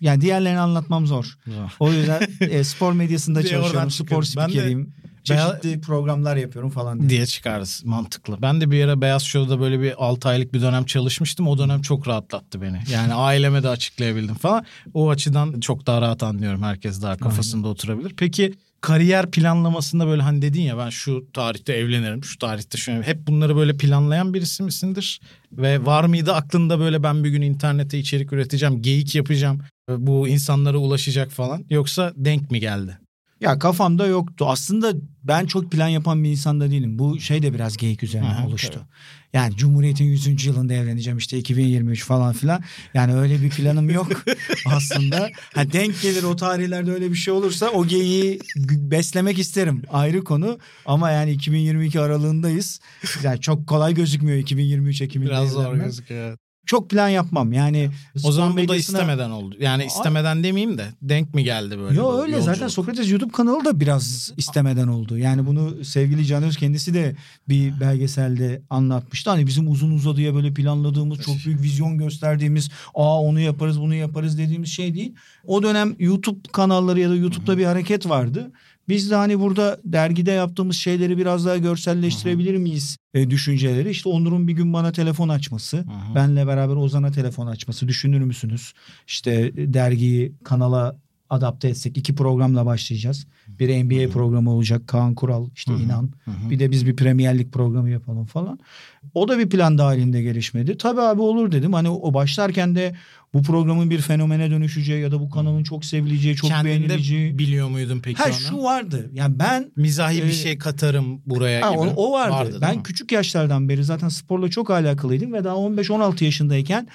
yani 0.00 0.20
diğerlerini 0.20 0.60
anlatmam 0.60 1.06
zor. 1.06 1.38
O 1.80 1.92
yüzden 1.92 2.22
e, 2.40 2.64
spor 2.64 2.92
medyasında 2.92 3.42
çalışıyorum. 3.46 3.90
Spor 3.90 4.22
spikeriyim. 4.22 4.94
Çeşitli 5.24 5.80
programlar 5.80 6.36
yapıyorum 6.36 6.70
falan 6.70 7.00
diye. 7.00 7.08
diye 7.08 7.26
çıkarız 7.26 7.82
mantıklı. 7.84 8.42
Ben 8.42 8.60
de 8.60 8.70
bir 8.70 8.84
ara 8.84 9.00
Beyaz 9.00 9.22
Show'da 9.22 9.60
böyle 9.60 9.80
bir 9.80 10.04
6 10.04 10.28
aylık 10.28 10.54
bir 10.54 10.62
dönem 10.62 10.84
çalışmıştım. 10.84 11.48
O 11.48 11.58
dönem 11.58 11.82
çok 11.82 12.08
rahatlattı 12.08 12.62
beni. 12.62 12.80
Yani 12.92 13.14
aileme 13.14 13.62
de 13.62 13.68
açıklayabildim 13.68 14.34
falan. 14.34 14.64
O 14.94 15.10
açıdan 15.10 15.60
çok 15.60 15.86
daha 15.86 16.00
rahat 16.00 16.22
anlıyorum. 16.22 16.62
Herkes 16.62 17.02
daha 17.02 17.16
kafasında 17.16 17.68
oturabilir. 17.68 18.14
Peki 18.16 18.54
kariyer 18.80 19.30
planlamasında 19.30 20.06
böyle 20.06 20.22
hani 20.22 20.42
dedin 20.42 20.62
ya 20.62 20.78
ben 20.78 20.90
şu 20.90 21.26
tarihte 21.32 21.72
evlenirim, 21.72 22.24
şu 22.24 22.38
tarihte 22.38 22.78
şöyle 22.78 23.02
hep 23.02 23.26
bunları 23.26 23.56
böyle 23.56 23.76
planlayan 23.76 24.34
birisi 24.34 24.62
misindir? 24.62 25.20
Ve 25.52 25.86
var 25.86 26.04
mıydı 26.04 26.34
aklında 26.34 26.78
böyle 26.78 27.02
ben 27.02 27.24
bir 27.24 27.30
gün 27.30 27.42
internete 27.42 27.98
içerik 27.98 28.32
üreteceğim, 28.32 28.82
geyik 28.82 29.14
yapacağım, 29.14 29.60
bu 29.88 30.28
insanlara 30.28 30.76
ulaşacak 30.78 31.30
falan 31.30 31.64
yoksa 31.70 32.12
denk 32.16 32.50
mi 32.50 32.60
geldi? 32.60 32.98
Ya 33.44 33.58
kafamda 33.58 34.06
yoktu. 34.06 34.46
Aslında 34.48 34.92
ben 35.24 35.46
çok 35.46 35.72
plan 35.72 35.88
yapan 35.88 36.24
bir 36.24 36.30
insan 36.30 36.60
da 36.60 36.70
değilim. 36.70 36.98
Bu 36.98 37.20
şey 37.20 37.42
de 37.42 37.54
biraz 37.54 37.76
geyik 37.76 38.02
üzerine 38.02 38.28
hı, 38.28 38.46
oluştu. 38.46 38.72
tabii. 38.72 38.84
Yani 39.32 39.56
Cumhuriyet'in 39.56 40.04
100. 40.04 40.46
yılında 40.46 40.74
evleneceğim 40.74 41.18
işte 41.18 41.38
2023 41.38 42.04
falan 42.04 42.32
filan. 42.32 42.62
Yani 42.94 43.14
öyle 43.14 43.42
bir 43.42 43.50
planım 43.50 43.90
yok 43.90 44.06
aslında. 44.66 45.30
Ha 45.54 45.72
denk 45.72 46.02
gelir 46.02 46.22
o 46.22 46.36
tarihlerde 46.36 46.92
öyle 46.92 47.10
bir 47.10 47.16
şey 47.16 47.34
olursa 47.34 47.68
o 47.68 47.86
geyiği 47.86 48.40
beslemek 48.70 49.38
isterim. 49.38 49.82
Ayrı 49.92 50.24
konu. 50.24 50.58
Ama 50.86 51.10
yani 51.10 51.30
2022 51.30 52.00
aralığındayız. 52.00 52.80
Yani 53.22 53.40
çok 53.40 53.66
kolay 53.66 53.94
gözükmüyor 53.94 54.38
2023 54.38 55.00
Ekim'inde 55.00 55.30
Biraz 55.30 55.50
zor 55.50 55.74
gözüküyor. 55.74 56.38
Çok 56.66 56.90
plan 56.90 57.08
yapmam. 57.08 57.52
Yani 57.52 57.90
O 58.24 58.32
zaman 58.32 58.56
bu 58.56 58.68
da 58.68 58.76
istemeden 58.76 59.30
oldu. 59.30 59.56
Yani 59.60 59.84
istemeden 59.84 60.44
demeyeyim 60.44 60.78
de 60.78 60.86
denk 61.02 61.34
mi 61.34 61.44
geldi 61.44 61.78
böyle? 61.78 61.96
Yo 61.96 62.04
bu 62.04 62.22
öyle 62.22 62.32
yolculuk? 62.32 62.54
zaten 62.54 62.68
Sokrates 62.68 63.10
YouTube 63.10 63.32
kanalı 63.32 63.64
da 63.64 63.80
biraz 63.80 64.32
istemeden 64.36 64.88
oldu. 64.88 65.18
Yani 65.18 65.46
bunu 65.46 65.84
sevgili 65.84 66.26
Canöz 66.26 66.56
kendisi 66.56 66.94
de 66.94 67.16
bir 67.48 67.80
belgeselde 67.80 68.62
anlatmıştı. 68.70 69.30
Hani 69.30 69.46
bizim 69.46 69.70
uzun 69.70 69.90
uzadıya 69.90 70.34
böyle 70.34 70.54
planladığımız 70.54 71.18
çok 71.18 71.36
büyük 71.46 71.62
vizyon 71.62 71.98
gösterdiğimiz 71.98 72.70
aa 72.94 73.20
onu 73.20 73.40
yaparız 73.40 73.80
bunu 73.80 73.94
yaparız 73.94 74.38
dediğimiz 74.38 74.70
şey 74.70 74.94
değil. 74.94 75.14
O 75.46 75.62
dönem 75.62 75.96
YouTube 75.98 76.38
kanalları 76.52 77.00
ya 77.00 77.10
da 77.10 77.16
YouTube'da 77.16 77.58
bir 77.58 77.64
hareket 77.64 78.08
vardı. 78.08 78.52
Biz 78.88 79.10
de 79.10 79.14
hani 79.14 79.40
burada 79.40 79.80
dergide 79.84 80.30
yaptığımız 80.30 80.76
şeyleri 80.76 81.18
biraz 81.18 81.46
daha 81.46 81.56
görselleştirebilir 81.56 82.56
miyiz 82.56 82.96
e, 83.14 83.30
düşünceleri. 83.30 83.90
İşte 83.90 84.08
Onur'un 84.08 84.48
bir 84.48 84.52
gün 84.52 84.72
bana 84.72 84.92
telefon 84.92 85.28
açması, 85.28 85.76
hı. 85.78 86.14
benle 86.14 86.46
beraber 86.46 86.76
Ozan'a 86.76 87.10
telefon 87.10 87.46
açması 87.46 87.88
düşünür 87.88 88.20
müsünüz? 88.20 88.72
İşte 89.06 89.52
e, 89.56 89.74
dergiyi 89.74 90.32
kanala 90.44 90.96
adapte 91.34 91.68
etsek 91.68 91.96
iki 91.96 92.14
programla 92.14 92.66
başlayacağız. 92.66 93.26
Bir 93.48 93.84
NBA 93.84 94.10
programı 94.12 94.50
olacak 94.52 94.88
Kaan 94.88 95.14
Kural 95.14 95.48
işte 95.54 95.72
inan. 95.84 96.10
Bir 96.50 96.58
de 96.58 96.70
biz 96.70 96.86
bir 96.86 96.96
Premier 96.96 97.38
Lig 97.38 97.52
programı 97.52 97.90
yapalım 97.90 98.26
falan. 98.26 98.58
O 99.14 99.28
da 99.28 99.38
bir 99.38 99.48
plan 99.48 99.78
dahilinde 99.78 100.22
gelişmedi. 100.22 100.78
Tabii 100.78 101.00
abi 101.00 101.20
olur 101.20 101.52
dedim. 101.52 101.72
Hani 101.72 101.88
o 101.88 102.14
başlarken 102.14 102.74
de 102.76 102.94
bu 103.34 103.42
programın 103.42 103.90
bir 103.90 103.98
fenomene 104.00 104.50
dönüşeceği 104.50 105.02
ya 105.02 105.12
da 105.12 105.20
bu 105.20 105.30
kanalın 105.30 105.62
çok 105.62 105.84
sevileceği, 105.84 106.36
çok 106.36 106.50
Kendinde 106.50 106.68
beğenileceği. 106.68 107.38
biliyor 107.38 107.68
muydun 107.68 108.00
peki 108.04 108.18
Ha 108.18 108.24
onu? 108.28 108.34
şu 108.34 108.62
vardı. 108.62 109.10
Yani 109.14 109.38
ben 109.38 109.70
Mizahi 109.76 110.20
Ee, 110.20 110.24
bir 110.24 110.32
şey 110.32 110.58
katarım 110.58 111.20
buraya 111.26 111.66
Ha, 111.66 111.70
gibi. 111.70 111.78
o, 111.80 111.92
o 112.08 112.12
vardı. 112.12 112.32
Vardı, 112.34 112.58
ben 112.60 112.82
küçük 112.82 113.12
yaşlardan 113.12 113.68
beri 113.68 113.84
zaten 113.84 114.08
sporla 114.08 114.50
çok 114.50 114.70
alakalıydım 114.70 115.32
ve 115.32 115.44
daha 115.44 115.54
15-16 115.56 116.24
yaşındayken 116.24 116.88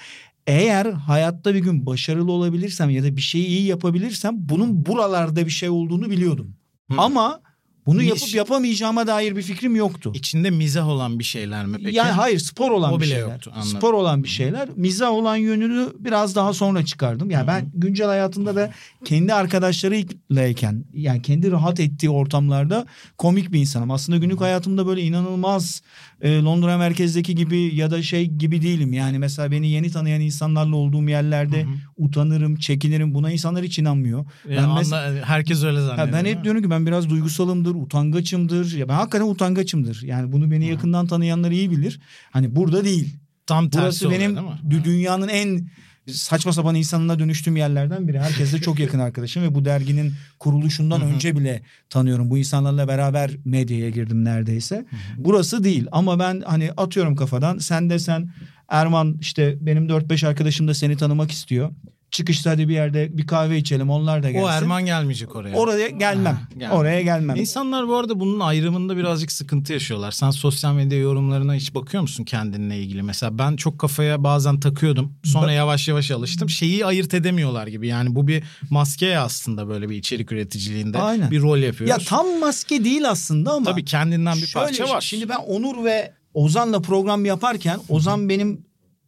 eğer 0.46 0.86
hayatta 0.86 1.54
bir 1.54 1.58
gün 1.58 1.86
başarılı 1.86 2.32
olabilirsem 2.32 2.90
ya 2.90 3.02
da 3.02 3.16
bir 3.16 3.20
şeyi 3.20 3.46
iyi 3.46 3.66
yapabilirsem 3.66 4.34
bunun 4.36 4.86
buralarda 4.86 5.46
bir 5.46 5.50
şey 5.50 5.68
olduğunu 5.68 6.10
biliyordum. 6.10 6.56
Hı. 6.90 7.00
Ama 7.00 7.40
bunu 7.86 8.02
yapıp 8.02 8.34
yapamayacağıma 8.34 9.06
dair 9.06 9.36
bir 9.36 9.42
fikrim 9.42 9.76
yoktu. 9.76 10.12
İçinde 10.14 10.50
mizah 10.50 10.88
olan 10.88 11.18
bir 11.18 11.24
şeyler 11.24 11.66
mi 11.66 11.76
peki? 11.84 11.96
Yani 11.96 12.10
hayır 12.10 12.38
spor 12.38 12.70
olan 12.70 12.92
O 12.92 13.00
bir 13.00 13.06
şeyler. 13.06 13.20
yoktu, 13.20 13.50
anladım. 13.54 13.70
spor 13.70 13.94
olan 13.94 14.24
bir 14.24 14.28
şeyler. 14.28 14.68
Mizah 14.76 15.10
olan 15.10 15.36
yönünü 15.36 15.88
biraz 15.98 16.36
daha 16.36 16.52
sonra 16.52 16.84
çıkardım. 16.84 17.30
Yani 17.30 17.46
ben 17.46 17.70
güncel 17.74 18.06
hayatımda 18.06 18.56
da 18.56 18.70
kendi 19.04 19.34
arkadaşlarıylayken 19.34 20.84
yani 20.92 21.22
kendi 21.22 21.50
rahat 21.50 21.80
ettiği 21.80 22.10
ortamlarda 22.10 22.86
komik 23.18 23.52
bir 23.52 23.60
insanım. 23.60 23.90
Aslında 23.90 24.18
günlük 24.18 24.40
hayatımda 24.40 24.86
böyle 24.86 25.02
inanılmaz 25.02 25.82
e, 26.20 26.38
Londra 26.42 26.78
merkezdeki 26.78 27.34
gibi 27.34 27.74
ya 27.74 27.90
da 27.90 28.02
şey 28.02 28.26
gibi 28.26 28.62
değilim. 28.62 28.92
Yani 28.92 29.18
mesela 29.18 29.50
beni 29.50 29.70
yeni 29.70 29.90
tanıyan 29.90 30.20
insanlarla 30.20 30.76
olduğum 30.76 31.08
yerlerde 31.08 31.66
utanırım, 31.96 32.56
çekinirim. 32.56 33.14
Buna 33.14 33.30
insanlar 33.32 33.64
hiç 33.64 33.78
inanmıyor. 33.78 34.18
Ya 34.48 34.56
Ben 34.56 34.64
mes- 34.64 34.96
anla- 34.96 35.24
herkes 35.24 35.64
öyle 35.64 35.80
zannediyor. 35.80 36.08
Ha, 36.08 36.12
ben 36.12 36.24
hep 36.24 36.44
diyorum 36.44 36.62
ki 36.62 36.70
ben 36.70 36.86
biraz 36.86 37.10
duygusalımdır, 37.10 37.74
utangaçımdır. 37.74 38.76
Ya 38.76 38.88
ben 38.88 38.94
hakikaten 38.94 39.26
utangaçımdır. 39.26 40.02
Yani 40.02 40.32
bunu 40.32 40.50
beni 40.50 40.68
yakından 40.68 41.06
tanıyanlar 41.06 41.50
iyi 41.50 41.70
bilir. 41.70 42.00
Hani 42.30 42.56
burada 42.56 42.84
değil. 42.84 43.16
Tam 43.46 43.68
tersi 43.70 43.82
Burası 43.84 44.06
oluyor, 44.06 44.20
benim 44.20 44.36
dü- 44.70 44.84
dünyanın 44.84 45.28
en 45.28 45.68
saçma 46.06 46.52
sapan 46.52 46.74
insanına 46.74 47.18
dönüştüğüm 47.18 47.56
yerlerden 47.56 48.08
biri. 48.08 48.20
Herkes 48.20 48.52
de 48.52 48.58
çok 48.58 48.78
yakın 48.78 48.98
arkadaşım 48.98 49.42
ve 49.42 49.54
bu 49.54 49.64
derginin 49.64 50.12
kuruluşundan 50.38 51.02
önce 51.02 51.36
bile 51.36 51.62
tanıyorum. 51.90 52.30
Bu 52.30 52.38
insanlarla 52.38 52.88
beraber 52.88 53.30
medyaya 53.44 53.90
girdim 53.90 54.24
neredeyse. 54.24 54.86
Burası 55.16 55.64
değil 55.64 55.86
ama 55.92 56.18
ben 56.18 56.42
hani 56.46 56.72
atıyorum 56.76 57.16
kafadan 57.16 57.58
sen 57.58 57.90
de 57.90 57.98
sen 57.98 58.30
Erman 58.68 59.16
işte 59.20 59.56
benim 59.60 59.88
4-5 59.88 60.26
arkadaşım 60.26 60.68
da 60.68 60.74
seni 60.74 60.96
tanımak 60.96 61.30
istiyor. 61.30 61.70
Çıkışta 62.10 62.50
hadi 62.50 62.68
bir 62.68 62.74
yerde 62.74 63.18
bir 63.18 63.26
kahve 63.26 63.58
içelim 63.58 63.90
onlar 63.90 64.22
da 64.22 64.30
gelsin. 64.30 64.46
O 64.46 64.50
Erman 64.50 64.86
gelmeyecek 64.86 65.36
oraya. 65.36 65.56
Oraya 65.56 65.88
gelmem. 65.88 66.34
Ha, 66.34 66.40
gelmem. 66.58 66.76
Oraya 66.76 67.02
gelmem. 67.02 67.36
İnsanlar 67.36 67.88
bu 67.88 67.96
arada 67.96 68.20
bunun 68.20 68.40
ayrımında 68.40 68.96
birazcık 68.96 69.32
sıkıntı 69.32 69.72
yaşıyorlar. 69.72 70.10
Sen 70.10 70.30
sosyal 70.30 70.74
medya 70.74 70.98
yorumlarına 70.98 71.54
hiç 71.54 71.74
bakıyor 71.74 72.02
musun 72.02 72.24
kendinle 72.24 72.78
ilgili? 72.78 73.02
Mesela 73.02 73.38
ben 73.38 73.56
çok 73.56 73.78
kafaya 73.78 74.24
bazen 74.24 74.60
takıyordum. 74.60 75.12
Sonra 75.24 75.52
yavaş 75.52 75.88
yavaş 75.88 76.10
alıştım. 76.10 76.50
Şeyi 76.50 76.86
ayırt 76.86 77.14
edemiyorlar 77.14 77.66
gibi. 77.66 77.88
Yani 77.88 78.14
bu 78.14 78.28
bir 78.28 78.42
maske 78.70 79.18
aslında 79.18 79.68
böyle 79.68 79.88
bir 79.88 79.96
içerik 79.96 80.32
üreticiliğinde. 80.32 80.98
Aynen. 80.98 81.30
Bir 81.30 81.40
rol 81.40 81.58
yapıyoruz. 81.58 81.90
Ya 81.90 81.98
tam 82.08 82.38
maske 82.38 82.84
değil 82.84 83.10
aslında 83.10 83.52
ama. 83.52 83.70
Tabii 83.70 83.84
kendinden 83.84 84.36
bir 84.36 84.46
Şöyle 84.46 84.66
parça 84.66 84.88
var. 84.88 85.00
Şimdi 85.00 85.28
ben 85.28 85.38
Onur 85.38 85.84
ve 85.84 86.12
Ozan'la 86.34 86.80
program 86.82 87.24
yaparken 87.24 87.78
Ozan 87.88 88.28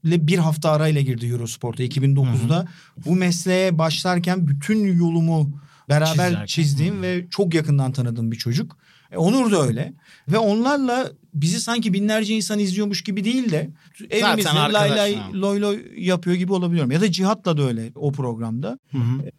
benimle 0.04 0.26
bir 0.26 0.38
hafta 0.38 0.71
arayla 0.71 1.00
girdi 1.00 1.26
Eurosport'a 1.26 1.82
2009'da. 1.82 2.66
Bu 3.06 3.16
mesleğe 3.16 3.78
başlarken 3.78 4.49
bütün 4.49 4.99
yolumu 4.99 5.50
beraber 5.88 6.12
Çizerken. 6.12 6.47
çizdiğim 6.47 7.02
ve 7.02 7.26
çok 7.30 7.54
yakından 7.54 7.92
tanıdığım 7.92 8.32
bir 8.32 8.37
çocuk. 8.37 8.76
E, 9.11 9.16
Onur 9.16 9.52
da 9.52 9.62
öyle. 9.62 9.92
Ve 10.28 10.38
onlarla 10.38 11.12
bizi 11.35 11.61
sanki 11.61 11.92
binlerce 11.92 12.35
insan 12.35 12.59
izliyormuş 12.59 13.04
gibi 13.04 13.25
değil 13.25 13.50
de 13.50 13.71
evimizde 14.11 14.50
lay 14.50 14.90
lay 14.90 15.18
loy 15.35 15.61
loy 15.61 15.82
yapıyor 15.97 16.37
gibi 16.37 16.52
olabiliyorum. 16.52 16.90
Ya 16.90 17.00
da 17.00 17.12
Cihat'la 17.12 17.56
da 17.56 17.62
öyle 17.62 17.92
o 17.94 18.12
programda. 18.12 18.78
Hı 18.92 18.99
hı. 18.99 19.30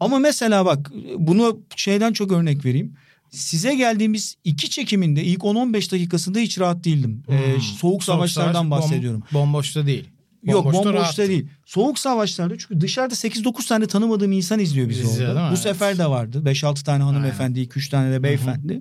Ama 0.00 0.18
mesela 0.18 0.64
bak 0.64 0.90
bunu 1.18 1.60
şeyden 1.76 2.12
çok 2.12 2.32
örnek 2.32 2.64
vereyim. 2.64 2.94
Size 3.32 3.74
geldiğimiz 3.74 4.34
iki 4.44 4.70
çekiminde 4.70 5.24
ilk 5.24 5.40
10-15 5.42 5.92
dakikasında 5.92 6.38
hiç 6.38 6.58
rahat 6.58 6.84
değildim. 6.84 7.22
Ee, 7.28 7.54
Hmm. 7.54 7.60
soğuk 7.62 8.04
savaşlardan 8.04 8.52
savaş, 8.52 8.66
bom- 8.66 8.70
bahsediyorum. 8.70 9.22
bomboşta 9.32 9.86
değil. 9.86 10.04
Yok 10.44 10.64
Bomboşta 10.64 10.78
bomboşta 10.84 11.02
rahattı. 11.02 11.28
değil. 11.28 11.46
Soğuk 11.66 11.98
savaşlarda 11.98 12.58
çünkü 12.58 12.80
dışarıda 12.80 13.14
8-9 13.14 13.66
tane 13.68 13.86
tanımadığım 13.86 14.32
insan 14.32 14.58
izliyor 14.58 14.88
bizi 14.88 15.02
İzliyor, 15.02 15.28
orada. 15.30 15.42
Bu 15.44 15.48
Evet. 15.48 15.58
sefer 15.58 15.98
de 15.98 16.06
vardı. 16.06 16.42
5-6 16.44 16.84
tane 16.84 17.02
hanımefendi, 17.02 17.60
2-3 17.60 17.88
tane 17.90 18.12
de 18.12 18.22
beyefendi. 18.22 18.80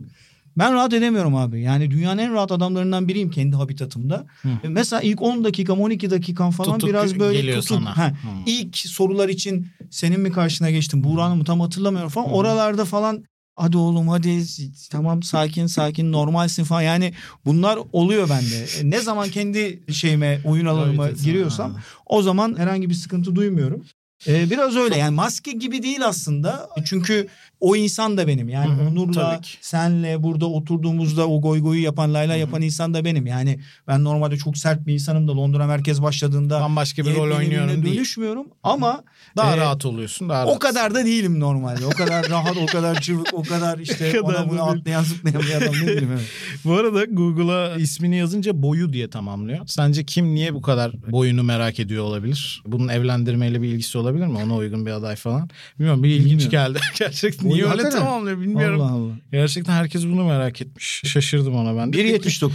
Ben 0.57 0.73
rahat 0.73 0.93
edemiyorum 0.93 1.35
abi. 1.35 1.61
Yani 1.61 1.91
dünyanın 1.91 2.17
en 2.17 2.33
rahat 2.33 2.51
adamlarından 2.51 3.07
biriyim 3.07 3.29
kendi 3.31 3.55
habitatımda. 3.55 4.25
E, 4.63 4.67
Mesela 4.67 5.01
ilk 5.01 5.21
10 5.21 5.43
dakikam 5.43 5.81
12 5.81 6.09
dakikam 6.09 6.51
falan 6.51 6.73
Tutuk 6.73 6.89
biraz 6.89 7.19
böyle 7.19 7.37
geliyor 7.41 7.61
tutuk. 7.61 7.77
sana. 7.77 7.97
Ha, 7.97 8.07
Hı. 8.09 8.13
İlk 8.45 8.77
sorular 8.77 9.29
için 9.29 9.67
senin 9.89 10.19
mi 10.19 10.31
karşına 10.31 10.69
geçtim? 10.71 11.03
Buğra'nın 11.03 11.37
mı 11.37 11.43
tam 11.43 11.59
hatırlamıyorum 11.59 12.09
falan. 12.09 12.31
Oralarda 12.31 12.85
falan 12.85 13.23
hadi 13.55 13.77
oğlum 13.77 14.07
hadi 14.07 14.43
tamam 14.91 15.23
sakin 15.23 15.67
sakin 15.67 16.11
normalsin 16.11 16.63
falan. 16.63 16.81
Yani 16.81 17.13
bunlar 17.45 17.79
oluyor 17.93 18.29
bende. 18.29 18.65
E, 18.79 18.89
Ne 18.89 18.99
zaman 19.01 19.29
kendi 19.29 19.83
şeyime 19.91 20.41
oyun 20.45 20.65
alanıma 20.65 21.09
giriyorsam 21.11 21.73
ha. 21.73 21.81
o 22.05 22.21
zaman 22.21 22.57
herhangi 22.57 22.89
bir 22.89 22.93
sıkıntı 22.95 23.35
duymuyorum. 23.35 23.85
Ee, 24.27 24.49
biraz 24.49 24.75
öyle 24.75 24.97
yani 24.97 25.15
maske 25.15 25.51
gibi 25.51 25.83
değil 25.83 26.05
aslında. 26.07 26.69
Çünkü 26.85 27.27
o 27.61 27.75
insan 27.75 28.17
da 28.17 28.27
benim. 28.27 28.49
Yani 28.49 28.71
Hı 28.73 28.83
hı, 28.83 28.89
Onur'la, 28.89 29.41
senle 29.61 30.23
burada 30.23 30.45
oturduğumuzda 30.45 31.27
o 31.27 31.41
goy 31.41 31.61
goyu 31.61 31.81
yapan 31.83 32.13
layla 32.13 32.35
yapan 32.35 32.61
insan 32.61 32.93
da 32.93 33.05
benim. 33.05 33.25
Yani 33.27 33.59
ben 33.87 34.03
normalde 34.03 34.37
çok 34.37 34.57
sert 34.57 34.87
bir 34.87 34.93
insanım 34.93 35.27
da 35.27 35.37
Londra 35.37 35.67
merkez 35.67 36.01
başladığında 36.01 36.61
Bambaşka 36.61 37.05
bir 37.05 37.15
rol 37.15 37.37
oynuyorum 37.37 37.83
değil. 37.83 37.95
dönüşmüyorum 37.95 38.47
ama 38.63 39.03
Daha 39.37 39.53
e, 39.55 39.57
rahat 39.57 39.85
oluyorsun. 39.85 40.29
Daha 40.29 40.45
o 40.45 40.47
rahat. 40.49 40.59
kadar 40.59 40.93
da 40.95 41.05
değilim 41.05 41.39
normalde. 41.39 41.85
O 41.85 41.89
kadar 41.89 42.29
rahat, 42.29 42.57
o 42.57 42.65
kadar 42.65 43.01
çırpık, 43.01 43.33
o 43.33 43.43
kadar 43.43 43.79
işte 43.91 44.21
O 44.23 44.27
kadar 44.27 44.43
ona 44.43 44.49
bunu 44.49 44.63
atlayan 44.63 45.03
zıplayan 45.03 45.41
bir 45.41 45.51
adam 45.53 45.73
ne 45.75 45.87
bileyim. 45.87 46.09
Evet. 46.11 46.21
Bu 46.65 46.73
arada 46.73 47.05
Google'a 47.05 47.75
ismini 47.75 48.17
yazınca 48.17 48.61
boyu 48.61 48.93
diye 48.93 49.09
tamamlıyor. 49.09 49.59
Sence 49.67 50.03
kim 50.05 50.35
niye 50.35 50.53
bu 50.53 50.61
kadar 50.61 50.91
boyunu 51.11 51.43
merak 51.43 51.79
ediyor 51.79 52.03
olabilir? 52.03 52.63
Bunun 52.65 52.87
evlendirmeyle 52.87 53.61
bir 53.61 53.67
ilgisi 53.67 53.97
olabilir 53.97 54.27
mi? 54.27 54.37
Ona 54.45 54.55
uygun 54.55 54.85
bir 54.85 54.91
aday 54.91 55.15
falan. 55.15 55.49
Bilmiyorum 55.79 56.03
bir 56.03 56.09
ilginç 56.09 56.25
Bilmiyorum. 56.25 56.51
geldi. 56.73 56.79
Gerçekten 56.99 57.50
niye 57.53 57.63
öyle 57.63 57.69
hakikaten. 57.73 57.99
tamamlıyor 57.99 58.39
bilmiyorum. 58.41 58.81
Allah 58.81 58.91
Allah. 58.91 59.13
Gerçekten 59.31 59.73
herkes 59.73 60.05
bunu 60.05 60.25
merak 60.25 60.61
etmiş. 60.61 61.01
Şaşırdım 61.05 61.55
ona 61.55 61.77
ben 61.77 61.93
de. 61.93 61.97
1.79 61.97 62.49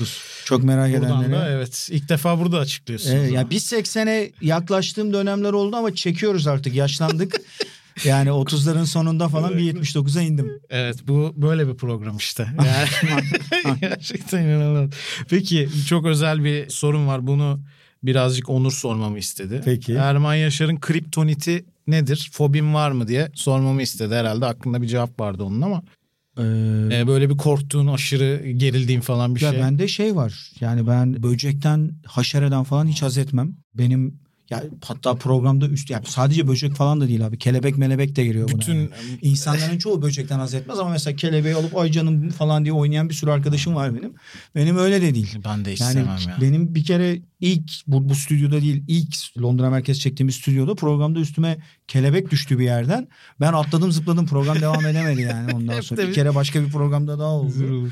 çok 0.45 0.65
merak 0.65 0.93
Buradan 0.93 1.23
edenlere. 1.23 1.41
da 1.41 1.50
evet 1.50 1.88
ilk 1.93 2.09
defa 2.09 2.41
burada 2.41 2.59
açıklıyorsun. 2.59 3.11
Evet, 3.11 3.33
ya 3.33 3.50
biz 3.50 3.73
80'e 3.73 4.33
yaklaştığım 4.41 5.12
dönemler 5.12 5.53
oldu 5.53 5.76
ama 5.76 5.95
çekiyoruz 5.95 6.47
artık 6.47 6.75
yaşlandık. 6.75 7.41
yani 8.05 8.29
30'ların 8.29 8.87
sonunda 8.87 9.29
falan 9.29 9.59
bir 9.59 9.75
79'a 9.75 10.23
indim. 10.23 10.50
Evet 10.71 10.97
bu 11.09 11.33
böyle 11.37 11.69
bir 11.69 11.75
program 11.75 12.17
işte. 12.17 12.47
Yani 12.67 13.81
gerçekten 13.81 14.43
inanılmaz. 14.43 14.91
Peki 15.29 15.69
çok 15.88 16.07
özel 16.07 16.45
bir 16.45 16.69
sorun 16.71 17.07
var. 17.07 17.26
Bunu 17.26 17.61
birazcık 18.03 18.49
Onur 18.49 18.73
sormamı 18.73 19.19
istedi. 19.19 19.62
Peki. 19.65 19.93
Erman 19.93 20.35
Yaşar'ın 20.35 20.81
kriptoniti 20.81 21.65
nedir? 21.87 22.31
Fobin 22.33 22.75
var 22.75 22.91
mı 22.91 23.09
diye 23.09 23.31
sormamı 23.35 23.83
istedi. 23.83 24.15
Herhalde 24.15 24.47
aklında 24.47 24.83
bir 24.83 24.87
cevap 24.87 25.21
vardı 25.21 25.43
onun 25.43 25.61
ama. 25.61 25.83
Ee, 26.38 27.07
böyle 27.07 27.31
bir 27.31 27.37
korktuğun, 27.37 27.87
aşırı 27.87 28.50
gerildiğin 28.50 29.00
falan 29.00 29.35
bir 29.35 29.41
ya 29.41 29.50
şey. 29.50 29.61
bende 29.61 29.88
şey 29.88 30.17
var. 30.17 30.50
Yani 30.61 30.87
ben 30.87 31.23
böcekten, 31.23 31.91
haşereden 32.07 32.65
falan 32.65 32.87
hiç 32.87 33.03
haz 33.03 33.19
etmem. 33.19 33.57
Benim 33.75 34.21
ya 34.50 34.65
hatta 34.85 35.15
programda 35.15 35.69
üst 35.69 35.91
yani 35.91 36.05
sadece 36.07 36.49
böcek 36.49 36.75
falan 36.75 37.00
da 37.00 37.09
değil 37.09 37.26
abi. 37.26 37.38
Kelebek 37.38 37.79
melebek 37.79 38.17
de 38.17 38.25
giriyor 38.25 38.49
buna. 38.49 38.61
Bütün 38.61 38.75
yani. 38.75 38.91
İnsanların 39.23 39.79
çoğu 39.79 40.03
böcekten 40.03 40.38
haz 40.38 40.55
etmez 40.55 40.79
ama 40.79 40.91
mesela 40.91 41.17
kelebeği 41.17 41.55
alıp 41.55 41.76
ay 41.76 41.91
canım 41.91 42.31
falan 42.31 42.65
diye 42.65 42.73
oynayan 42.75 43.09
bir 43.09 43.15
sürü 43.15 43.31
arkadaşım 43.31 43.75
var 43.75 43.95
benim. 43.97 44.15
Benim 44.55 44.76
öyle 44.79 45.03
de 45.03 45.15
değil. 45.15 45.38
ben 45.45 45.65
de 45.65 45.71
Yani 45.71 45.75
istemem 45.75 46.19
ya. 46.29 46.37
benim 46.41 46.75
bir 46.75 46.85
kere 46.85 47.19
ilk 47.41 47.71
bu, 47.87 48.09
bu 48.09 48.15
stüdyoda 48.15 48.61
değil 48.62 48.85
ilk 48.88 49.15
Londra 49.43 49.71
merkez 49.71 50.00
çektiğimiz 50.00 50.35
stüdyoda 50.35 50.75
programda 50.75 51.21
üstüme 51.21 51.59
kelebek 51.88 52.31
düştü 52.31 52.59
bir 52.59 52.65
yerden. 52.65 53.09
Ben 53.41 53.53
atladım 53.53 53.93
zıpladım 53.93 54.26
program 54.26 54.61
devam 54.61 54.87
edemedi 54.87 55.23
yani 55.23 55.55
ondan 55.55 55.81
sonra. 55.81 56.09
bir- 56.09 56.12
kere 56.12 56.35
başka 56.35 56.62
bir 56.62 56.71
programda 56.71 57.19
daha 57.19 57.29
oldu. 57.29 57.88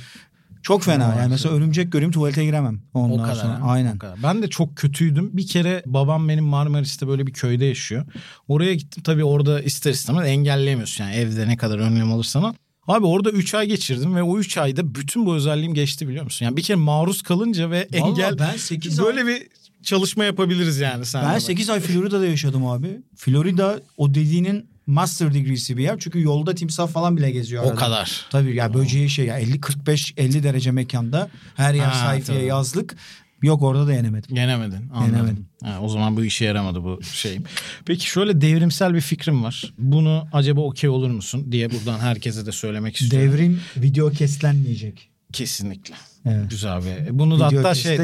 Çok 0.64 0.82
fena 0.82 1.14
yani 1.18 1.30
mesela 1.30 1.54
örümcek 1.54 1.92
göreyim 1.92 2.12
tuvalete 2.12 2.44
giremem 2.44 2.80
ondan 2.94 3.18
O 3.18 3.22
kadar. 3.22 3.34
sonra. 3.34 3.60
ha? 3.60 3.66
Aynen. 3.66 3.96
O 3.96 3.98
kadar. 3.98 4.22
Ben 4.22 4.42
de 4.42 4.48
çok 4.48 4.76
kötüydüm. 4.76 5.36
Bir 5.36 5.46
kere 5.46 5.82
babam 5.86 6.28
benim 6.28 6.44
Marmaris'te 6.44 7.08
böyle 7.08 7.26
bir 7.26 7.32
köyde 7.32 7.64
yaşıyor. 7.64 8.04
Oraya 8.48 8.74
gittim 8.74 9.02
tabii 9.02 9.24
orada 9.24 9.60
ister 9.62 9.90
istemez 9.90 10.26
engelleyemiyorsun. 10.28 11.04
Yani 11.04 11.14
evde 11.14 11.48
ne 11.48 11.56
kadar 11.56 11.78
önlem 11.78 12.12
alırsan 12.12 12.42
al. 12.42 12.54
Abi 12.86 13.06
orada 13.06 13.30
3 13.30 13.54
ay 13.54 13.66
geçirdim 13.66 14.14
ve 14.16 14.22
o 14.22 14.38
3 14.38 14.58
ayda 14.58 14.94
bütün 14.94 15.26
bu 15.26 15.34
özelliğim 15.34 15.74
geçti 15.74 16.08
biliyor 16.08 16.24
musun? 16.24 16.44
Yani 16.44 16.56
bir 16.56 16.62
kere 16.62 16.76
maruz 16.76 17.22
kalınca 17.22 17.70
ve 17.70 17.88
Vallahi 17.92 18.10
engel 18.10 18.38
ben 18.38 18.56
8 18.56 19.00
ay, 19.00 19.06
böyle 19.06 19.26
bir 19.26 19.42
çalışma 19.82 20.24
yapabiliriz 20.24 20.78
yani 20.78 21.06
sen. 21.06 21.24
ben 21.34 21.38
8 21.38 21.70
ay 21.70 21.80
Florida'da 21.80 22.26
yaşadım 22.26 22.66
abi. 22.66 23.00
Florida 23.16 23.80
o 23.96 24.14
dediğinin 24.14 24.66
master 24.86 25.34
degree'si 25.34 25.76
bir 25.76 25.82
yer. 25.82 25.98
Çünkü 25.98 26.22
yolda 26.22 26.54
timsah 26.54 26.88
falan 26.88 27.16
bile 27.16 27.30
geziyor. 27.30 27.62
O 27.64 27.66
arada. 27.66 27.78
kadar. 27.78 28.26
Tabii 28.30 28.54
ya 28.56 28.74
böceği 28.74 29.10
şey 29.10 29.26
ya 29.26 29.38
50 29.38 29.60
45 29.60 30.14
50 30.16 30.42
derece 30.42 30.70
mekanda 30.70 31.30
her 31.54 31.74
yer 31.74 31.84
Ha, 31.84 32.06
sayfiye 32.06 32.38
tabii. 32.38 32.46
yazlık. 32.48 32.96
Yok 33.42 33.62
orada 33.62 33.86
da 33.86 33.92
yenemedim. 33.92 34.36
Yenemedin. 34.36 34.90
Anladım. 34.94 35.14
Yenemedim. 35.16 35.46
Ha, 35.64 35.78
o 35.82 35.88
zaman 35.88 36.16
bu 36.16 36.24
işe 36.24 36.44
yaramadı 36.44 36.84
bu 36.84 37.02
şey. 37.02 37.38
Peki 37.86 38.06
şöyle 38.10 38.40
devrimsel 38.40 38.94
bir 38.94 39.00
fikrim 39.00 39.44
var. 39.44 39.74
Bunu 39.78 40.26
acaba 40.32 40.60
okey 40.60 40.90
olur 40.90 41.10
musun 41.10 41.52
diye 41.52 41.70
buradan 41.70 41.98
herkese 41.98 42.46
de 42.46 42.52
söylemek 42.52 42.96
istiyorum. 43.00 43.32
Devrim 43.32 43.60
video 43.76 44.10
kesilenmeyecek. 44.10 45.10
Kesinlikle. 45.34 45.94
Evet. 46.26 46.50
Güzel 46.50 46.80
bir. 46.84 47.18
Bunu 47.18 47.40
da 47.40 47.48
Video 47.48 47.58
hatta 47.58 47.74
şey 47.74 47.96
TG. 47.96 48.02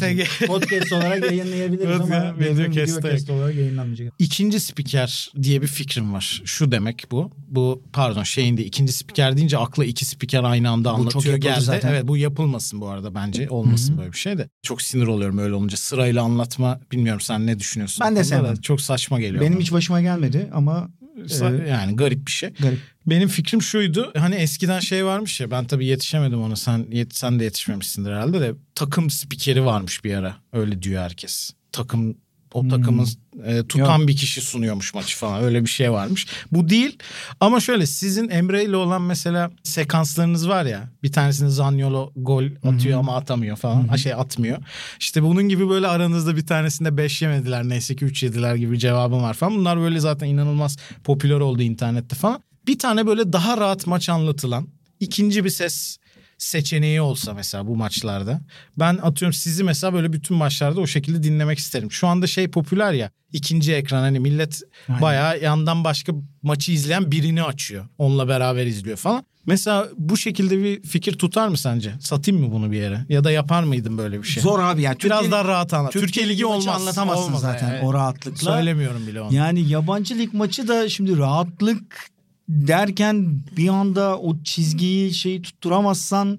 TG. 0.00 0.46
Podcast 0.46 0.92
olarak 0.92 1.30
yayınlayabiliriz 1.30 2.00
ama 2.00 2.16
Video- 2.40 2.70
video 2.70 2.70
keste 2.70 3.32
olarak 3.32 3.54
yayınlanmayacak. 3.54 4.12
İkinci 4.18 4.60
spiker 4.60 5.32
diye 5.42 5.62
bir 5.62 5.66
fikrim 5.66 6.12
var. 6.12 6.42
Şu 6.44 6.72
demek 6.72 7.04
bu. 7.10 7.30
Bu 7.48 7.82
pardon 7.92 8.22
şeyin 8.22 8.56
de 8.56 8.64
ikinci 8.64 8.92
spiker 8.92 9.36
deyince 9.36 9.58
akla 9.58 9.84
iki 9.84 10.04
spiker 10.04 10.44
aynı 10.44 10.70
anda 10.70 10.92
Bu 10.92 10.94
anlatıyor 10.96 11.36
geldi. 11.36 11.60
zaten. 11.60 11.88
Evet 11.88 12.08
bu 12.08 12.16
yapılmasın 12.16 12.80
bu 12.80 12.88
arada 12.88 13.14
bence. 13.14 13.48
Olmasın 13.50 13.98
böyle 13.98 14.12
bir 14.12 14.18
şey 14.18 14.38
de. 14.38 14.48
Çok 14.62 14.82
sinir 14.82 15.06
oluyorum 15.06 15.38
öyle 15.38 15.54
olunca. 15.54 15.76
Sırayla 15.76 16.22
anlatma 16.22 16.80
bilmiyorum 16.92 17.20
sen 17.20 17.46
ne 17.46 17.58
düşünüyorsun? 17.58 18.04
Ben 18.06 18.16
de 18.16 18.24
sevmem. 18.24 18.56
Çok 18.56 18.80
saçma 18.80 19.20
geliyor. 19.20 19.40
Benim 19.40 19.52
bana. 19.52 19.60
hiç 19.62 19.72
başıma 19.72 20.00
gelmedi 20.00 20.50
ama 20.52 20.88
Sa- 21.18 21.64
e, 21.64 21.68
yani 21.68 21.96
garip 21.96 22.26
bir 22.26 22.32
şey. 22.32 22.50
garip. 22.50 22.78
Benim 23.06 23.28
fikrim 23.28 23.62
şuydu. 23.62 24.12
Hani 24.16 24.34
eskiden 24.34 24.80
şey 24.80 25.04
varmış 25.04 25.40
ya 25.40 25.50
ben 25.50 25.64
tabii 25.64 25.86
yetişemedim 25.86 26.42
ona. 26.42 26.56
Sen 26.56 26.86
yet, 26.90 27.14
sen 27.16 27.40
de 27.40 27.44
yetişmemişsindir 27.44 28.10
herhalde 28.10 28.40
de 28.40 28.54
takım 28.74 29.10
spikeri 29.10 29.64
varmış 29.64 30.04
bir 30.04 30.14
ara. 30.14 30.36
Öyle 30.52 30.82
diyor 30.82 31.02
herkes. 31.02 31.50
Takım 31.72 32.16
o 32.54 32.68
takımın 32.68 33.06
e, 33.44 33.66
tutan 33.66 34.08
bir 34.08 34.16
kişi 34.16 34.40
sunuyormuş 34.40 34.94
maçı 34.94 35.16
falan. 35.16 35.42
Öyle 35.42 35.62
bir 35.62 35.68
şey 35.68 35.92
varmış. 35.92 36.26
Bu 36.52 36.68
değil. 36.68 36.98
Ama 37.40 37.60
şöyle 37.60 37.86
sizin 37.86 38.28
Emre 38.28 38.64
ile 38.64 38.76
olan 38.76 39.02
mesela 39.02 39.50
sekanslarınız 39.62 40.48
var 40.48 40.64
ya. 40.64 40.90
Bir 41.02 41.12
tanesinde 41.12 41.50
Zaniolo 41.50 42.12
gol 42.16 42.44
atıyor 42.64 42.98
ama 42.98 43.16
atamıyor 43.16 43.56
falan. 43.56 43.88
Ha, 43.88 43.96
Şey 43.98 44.12
atmıyor. 44.12 44.58
İşte 45.00 45.22
bunun 45.22 45.48
gibi 45.48 45.68
böyle 45.68 45.86
aranızda 45.86 46.36
bir 46.36 46.46
tanesinde 46.46 46.96
5 46.96 47.22
yemediler 47.22 47.68
neyse 47.68 47.96
ki 47.96 48.04
3 48.04 48.22
yediler 48.22 48.54
gibi 48.54 48.78
cevabım 48.78 49.22
var 49.22 49.34
falan. 49.34 49.54
Bunlar 49.54 49.78
böyle 49.78 50.00
zaten 50.00 50.26
inanılmaz 50.26 50.76
popüler 51.04 51.40
oldu 51.40 51.62
internette 51.62 52.16
falan. 52.16 52.42
Bir 52.66 52.78
tane 52.78 53.06
böyle 53.06 53.32
daha 53.32 53.56
rahat 53.56 53.86
maç 53.86 54.08
anlatılan 54.08 54.68
ikinci 55.00 55.44
bir 55.44 55.50
ses 55.50 55.96
seçeneği 56.40 57.00
olsa 57.00 57.34
mesela 57.34 57.66
bu 57.66 57.76
maçlarda. 57.76 58.40
Ben 58.78 58.96
atıyorum 59.02 59.32
sizi 59.32 59.64
mesela 59.64 59.92
böyle 59.94 60.12
bütün 60.12 60.36
maçlarda 60.36 60.80
o 60.80 60.86
şekilde 60.86 61.22
dinlemek 61.22 61.58
isterim. 61.58 61.92
Şu 61.92 62.06
anda 62.08 62.26
şey 62.26 62.48
popüler 62.48 62.92
ya 62.92 63.10
ikinci 63.32 63.74
ekran 63.74 64.00
hani 64.00 64.20
millet 64.20 64.60
Aynen. 64.88 65.02
bayağı 65.02 65.40
yandan 65.40 65.84
başka 65.84 66.12
maçı 66.42 66.72
izleyen 66.72 67.10
birini 67.12 67.42
açıyor. 67.42 67.86
Onunla 67.98 68.28
beraber 68.28 68.66
izliyor 68.66 68.96
falan. 68.96 69.24
Mesela 69.46 69.88
bu 69.96 70.16
şekilde 70.16 70.64
bir 70.64 70.82
fikir 70.82 71.12
tutar 71.18 71.48
mı 71.48 71.56
sence? 71.58 71.92
Satayım 72.00 72.40
mı 72.40 72.52
bunu 72.52 72.72
bir 72.72 72.76
yere? 72.76 73.04
Ya 73.08 73.24
da 73.24 73.30
yapar 73.30 73.62
mıydın 73.62 73.98
böyle 73.98 74.22
bir 74.22 74.26
şey? 74.26 74.42
Zor 74.42 74.58
abi 74.60 74.82
ya. 74.82 74.90
Biraz 74.90 74.98
Türkiye- 75.18 75.30
daha 75.32 75.44
rahat 75.44 75.74
anlat. 75.74 75.92
Türkiye, 75.92 76.28
Ligi 76.28 76.44
maçı 76.44 76.54
olmaz. 76.56 76.80
anlatamazsın 76.80 77.22
Olmaz 77.24 77.40
zaten 77.40 77.68
yani. 77.68 77.84
o 77.86 77.94
rahatlıkla. 77.94 78.52
Söylemiyorum 78.52 79.06
bile 79.06 79.20
onu. 79.20 79.34
Yani 79.34 79.68
yabancı 79.68 80.18
lig 80.18 80.34
maçı 80.34 80.68
da 80.68 80.88
şimdi 80.88 81.18
rahatlık 81.18 82.10
derken 82.50 83.42
bir 83.56 83.68
anda 83.68 84.18
o 84.18 84.42
çizgiyi 84.42 85.14
şeyi 85.14 85.42
tutturamazsan 85.42 86.38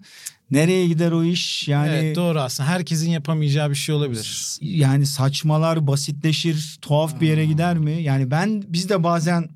nereye 0.52 0.88
gider 0.88 1.12
o 1.12 1.24
iş? 1.24 1.68
Yani 1.68 1.92
evet 1.92 2.16
doğru 2.16 2.40
aslında. 2.40 2.70
Herkesin 2.70 3.10
yapamayacağı 3.10 3.70
bir 3.70 3.76
şey 3.76 3.96
olabilir. 3.96 4.58
yani 4.62 5.06
saçmalar 5.06 5.88
basitleşir, 5.88 6.78
tuhaf 6.82 7.22
bir 7.22 7.28
yere 7.28 7.46
gider 7.46 7.78
mi? 7.78 8.02
Yani 8.02 8.32
ben 8.32 8.64
biz 8.68 8.90
de 8.90 9.04
bazen 9.04 9.50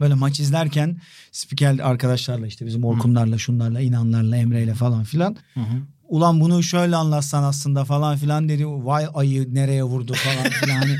böyle 0.00 0.14
maç 0.14 0.40
izlerken 0.40 1.00
spiker 1.32 1.78
arkadaşlarla 1.78 2.46
işte 2.46 2.66
bizim 2.66 2.84
Orkunlarla, 2.84 3.38
şunlarla, 3.38 3.80
İnanlarla, 3.80 4.36
Emre'yle 4.36 4.74
falan 4.74 5.04
filan 5.04 5.36
Hı 5.54 5.60
hı. 5.60 5.82
Ulan 6.10 6.40
bunu 6.40 6.62
şöyle 6.62 6.96
anlatsan 6.96 7.42
aslında 7.42 7.84
falan 7.84 8.16
filan 8.16 8.48
dedi. 8.48 8.66
Vay 8.66 9.06
ayı 9.14 9.54
nereye 9.54 9.82
vurdu 9.84 10.12
falan 10.14 10.50
filan. 10.50 10.76
Hani 10.76 10.96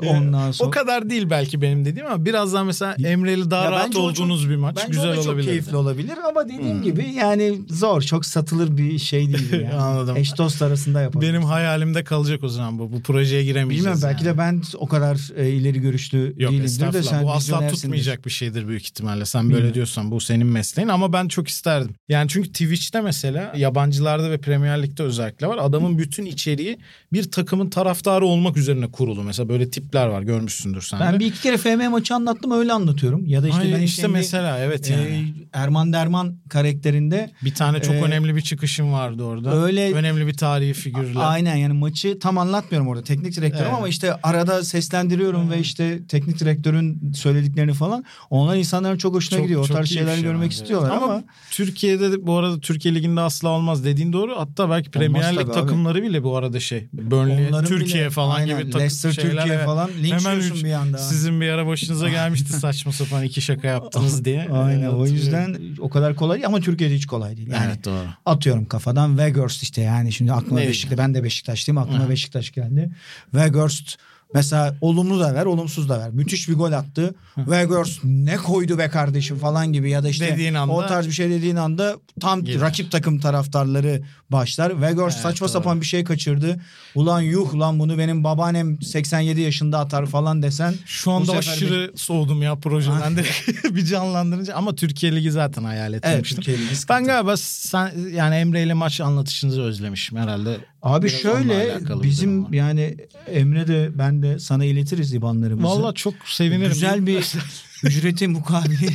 ondan 0.06 0.52
sonra. 0.52 0.68
O 0.68 0.70
kadar 0.70 1.10
değil 1.10 1.30
belki 1.30 1.62
benim 1.62 1.84
dediğim 1.84 2.06
ama 2.06 2.24
biraz 2.24 2.52
daha 2.52 2.64
mesela 2.64 2.94
Emre'li 3.04 3.50
daha 3.50 3.64
Ya 3.64 3.70
rahat 3.70 3.96
olduğunuz 3.96 4.50
bir 4.50 4.56
maç 4.56 4.76
Bence 4.76 4.88
güzel 4.88 5.14
çok 5.16 5.26
olabilir. 5.26 5.46
keyifli 5.46 5.76
olabilir 5.76 6.18
ama 6.28 6.48
dediğim 6.48 6.82
gibi 6.82 7.12
yani 7.14 7.60
zor. 7.70 8.02
Çok 8.02 8.26
satılır 8.26 8.76
bir 8.76 8.98
şey 8.98 9.32
değil 9.32 9.52
yani. 9.62 9.74
Anladım. 9.74 10.16
Eş 10.16 10.38
dost 10.38 10.62
arasında 10.62 11.00
yapalım. 11.00 11.28
Benim 11.28 11.42
hayalimde 11.44 12.04
kalacak 12.04 12.44
o 12.44 12.48
zaman 12.48 12.78
bu. 12.78 12.92
Bu 12.92 13.02
projeye 13.02 13.44
giremeyeceğiz. 13.44 13.84
Bilmem 13.84 14.10
belki 14.10 14.24
yani. 14.24 14.34
de 14.34 14.38
ben 14.38 14.62
o 14.78 14.88
kadar 14.88 15.30
e, 15.36 15.48
ileri 15.50 15.80
görüşlü 15.80 16.34
Yok 16.38 16.52
değilimdir 16.52 16.92
de 16.92 17.02
sen 17.02 17.22
bu 17.22 17.32
asla 17.32 17.68
tutmayacak 17.68 18.24
bir 18.26 18.30
şeydir 18.30 18.68
büyük 18.68 18.82
ihtimalle. 18.82 19.24
Sen 19.24 19.42
böyle 19.42 19.54
Bilmiyorum. 19.54 19.74
diyorsan 19.74 20.10
bu 20.10 20.20
senin 20.20 20.46
mesleğin 20.46 20.88
ama 20.88 21.12
ben 21.12 21.28
çok 21.28 21.48
isterdim. 21.48 21.94
Yani 22.08 22.28
çünkü 22.28 22.48
Twitch'te 22.52 23.00
mesela 23.00 23.52
yabancılarda 23.56 24.30
ve 24.30 24.38
Premier 24.44 24.82
Lig'de 24.82 25.02
özellikle 25.02 25.46
var. 25.46 25.58
Adamın 25.60 25.98
bütün 25.98 26.24
içeriği 26.26 26.78
bir 27.12 27.30
takımın 27.30 27.70
taraftarı 27.70 28.26
olmak 28.26 28.56
üzerine 28.56 28.86
kurulu. 28.90 29.22
Mesela 29.22 29.48
böyle 29.48 29.70
tipler 29.70 30.06
var 30.06 30.22
görmüşsündür 30.22 30.82
sen 30.82 31.00
de. 31.00 31.04
Ben 31.04 31.20
bir 31.20 31.26
iki 31.26 31.40
kere 31.42 31.56
FM 31.56 31.88
maçı 31.90 32.14
anlattım 32.14 32.50
öyle 32.50 32.72
anlatıyorum. 32.72 33.26
Ya 33.26 33.42
da 33.42 33.46
işte 33.48 33.58
Hayır, 33.60 33.74
ben 33.76 33.82
işte 33.82 34.06
mesela 34.06 34.58
evet 34.58 34.90
e, 34.90 34.92
yani. 34.92 35.34
Erman 35.52 35.92
Derman 35.92 36.36
karakterinde 36.48 37.30
bir 37.44 37.54
tane 37.54 37.82
çok 37.82 37.94
e, 37.94 38.02
önemli 38.02 38.36
bir 38.36 38.40
çıkışım 38.40 38.92
vardı 38.92 39.22
orada. 39.24 39.62
öyle- 39.64 39.92
önemli 39.94 40.26
bir 40.26 40.34
tarihi 40.34 40.72
figürle. 40.72 41.18
Aynen 41.18 41.56
yani 41.56 41.72
maçı 41.72 42.18
tam 42.18 42.38
anlatmıyorum 42.38 42.88
orada 42.88 43.02
teknik 43.04 43.36
direktörüm 43.36 43.64
Evet. 43.66 43.74
ama 43.78 43.88
işte 43.88 44.14
arada 44.22 44.64
seslendiriyorum 44.64 45.50
ve 45.50 45.58
işte 45.58 46.06
teknik 46.08 46.40
direktörün 46.40 47.12
söylediklerini 47.14 47.72
falan. 47.74 48.04
Onlar 48.30 48.56
insanların 48.56 48.96
çok 48.98 49.14
hoşuna 49.14 49.38
Çok- 49.38 49.46
gidiyor. 49.46 49.64
O 49.70 49.72
tarz 49.72 49.88
şeyler 49.88 50.14
şey 50.14 50.22
görmek 50.22 50.44
bence. 50.44 50.56
istiyorlar 50.62 50.90
ama, 50.90 51.24
Türkiye'de 51.50 52.12
de 52.12 52.26
bu 52.26 52.34
arada 52.36 52.60
Türkiye 52.60 52.94
Ligi'nde 52.94 53.20
asla 53.20 53.48
olmaz 53.48 53.84
dediğin 53.84 54.12
doğru. 54.12 54.33
Hatta 54.36 54.70
belki 54.70 54.90
Premier 54.90 55.32
Lig 55.32 55.38
tabii 55.40 55.50
abi. 55.50 55.60
takımları 55.60 56.02
bile 56.02 56.22
bu 56.22 56.36
arada 56.36 56.60
şey. 56.60 56.88
Burnley, 56.92 57.48
onların 57.48 57.68
Türkiye 57.68 58.02
bile- 58.02 58.10
falan 58.10 58.36
aynen, 58.36 58.58
gibi 58.58 58.70
takım 58.70 58.80
Leicester 58.80 59.12
şeyler. 59.12 59.30
Türkiye 59.30 59.54
evet. 59.54 59.66
falan 59.66 59.90
linç 60.02 60.12
Hemen 60.12 60.30
yiyorsun 60.32 60.56
üç- 60.56 60.64
bir 60.64 60.72
anda. 60.72 60.98
Sizin 60.98 61.40
bir 61.40 61.48
ara 61.48 61.66
başınıza 61.66 62.08
gelmişti 62.18 62.52
saçma 62.52 62.92
sapan 62.92 63.24
iki 63.24 63.40
şaka 63.40 63.68
yaptınız 63.68 64.24
diye. 64.24 64.48
Aynen 64.52 64.82
Evet, 64.82 64.94
o 64.94 65.06
yüzden 65.06 65.56
o 65.78 65.90
kadar 65.90 66.16
kolay 66.16 66.36
değil 66.36 66.46
ama 66.46 66.60
Türkiye'de 66.60 66.94
hiç 66.94 67.06
kolay 67.06 67.36
değil. 67.36 67.48
Yani 67.50 67.64
Evet 67.66 67.84
doğru. 67.84 68.06
atıyorum 68.26 68.64
kafadan 68.64 69.08
Weghorst 69.08 69.62
işte 69.62 69.82
yani 69.82 70.12
şimdi 70.12 70.32
aklıma 70.32 70.60
Beşiktaş 70.60 70.98
ben 70.98 71.14
de 71.14 71.24
Beşiktaşlıyım 71.24 71.78
aklıma. 71.78 72.10
Beşiktaş 72.10 72.52
geldi. 72.52 72.90
Weghorst 73.30 73.96
mesela 74.34 74.76
olumlu 74.80 75.20
da 75.20 75.34
ver 75.34 75.44
olumsuz 75.44 75.88
da 75.88 75.98
ver. 76.00 76.10
Müthiş 76.10 76.48
bir 76.48 76.54
gol 76.54 76.72
attı. 76.72 77.14
Weghorst 77.34 78.00
ne 78.04 78.36
koydu 78.36 78.78
be 78.78 78.88
kardeşim 78.88 79.38
falan 79.38 79.72
gibi 79.72 79.90
ya 79.90 80.02
da 80.02 80.08
işte 80.08 80.26
Dediğin 80.32 80.54
anda- 80.54 80.72
o 80.72 80.86
tarz 80.86 81.06
bir 81.06 81.12
şey 81.12 81.30
dediğin 81.30 81.56
anda 81.56 81.96
tam 82.20 82.44
Gider. 82.44 82.60
rakip 82.60 82.90
takım 82.92 83.20
taraftarları 83.20 84.02
başlar. 84.30 84.70
Weghorst 84.70 85.16
Evet, 85.16 85.22
saçma 85.22 85.44
doğru. 85.46 85.52
sapan 85.52 85.80
bir 85.80 85.86
şey 85.86 86.04
kaçırdı. 86.04 86.60
Ulan 86.94 87.20
yuh 87.20 87.54
lan 87.54 87.78
bunu 87.78 87.98
benim 87.98 88.24
babaannem 88.24 88.82
87 88.82 89.40
yaşında 89.40 89.78
atar 89.78 90.06
falan 90.06 90.42
desen. 90.42 90.74
Şu 90.86 91.10
anda 91.12 91.32
aşırı 91.32 91.92
soğudum 91.96 92.42
ya 92.42 92.56
projeden 92.56 93.16
de 93.16 93.24
bir 93.74 93.84
canlandırınca 93.84 94.54
ama 94.54 94.74
Türkiye 94.74 95.16
Ligi 95.16 95.30
zaten 95.30 95.64
hayal 95.64 95.92
Evet 95.92 96.04
etmiştim. 96.04 96.36
Türkiye 96.42 96.58
Ligi 96.58 96.76
ben 96.88 97.04
galiba 97.04 97.36
sen 97.36 97.92
yani 98.14 98.34
Emre 98.34 98.62
ile 98.62 98.74
maç 98.74 99.00
anlatışınızı 99.00 99.62
özlemişim 99.62 100.18
herhalde. 100.18 100.56
Abi 100.84 101.06
Biraz 101.06 101.20
şöyle 101.20 101.78
bizim 102.02 102.44
var. 102.44 102.52
yani 102.52 102.96
Emre 103.26 103.66
de 103.68 103.90
ben 103.94 104.22
de 104.22 104.38
sana 104.38 104.64
iletiriz 104.64 105.14
IBAN'larımızı. 105.14 105.68
Vallahi 105.68 105.94
çok 105.94 106.14
sevinirim. 106.24 106.72
Güzel 106.72 107.06
bir 107.06 107.32
ücreti 107.84 108.28
mukabili. 108.28 108.88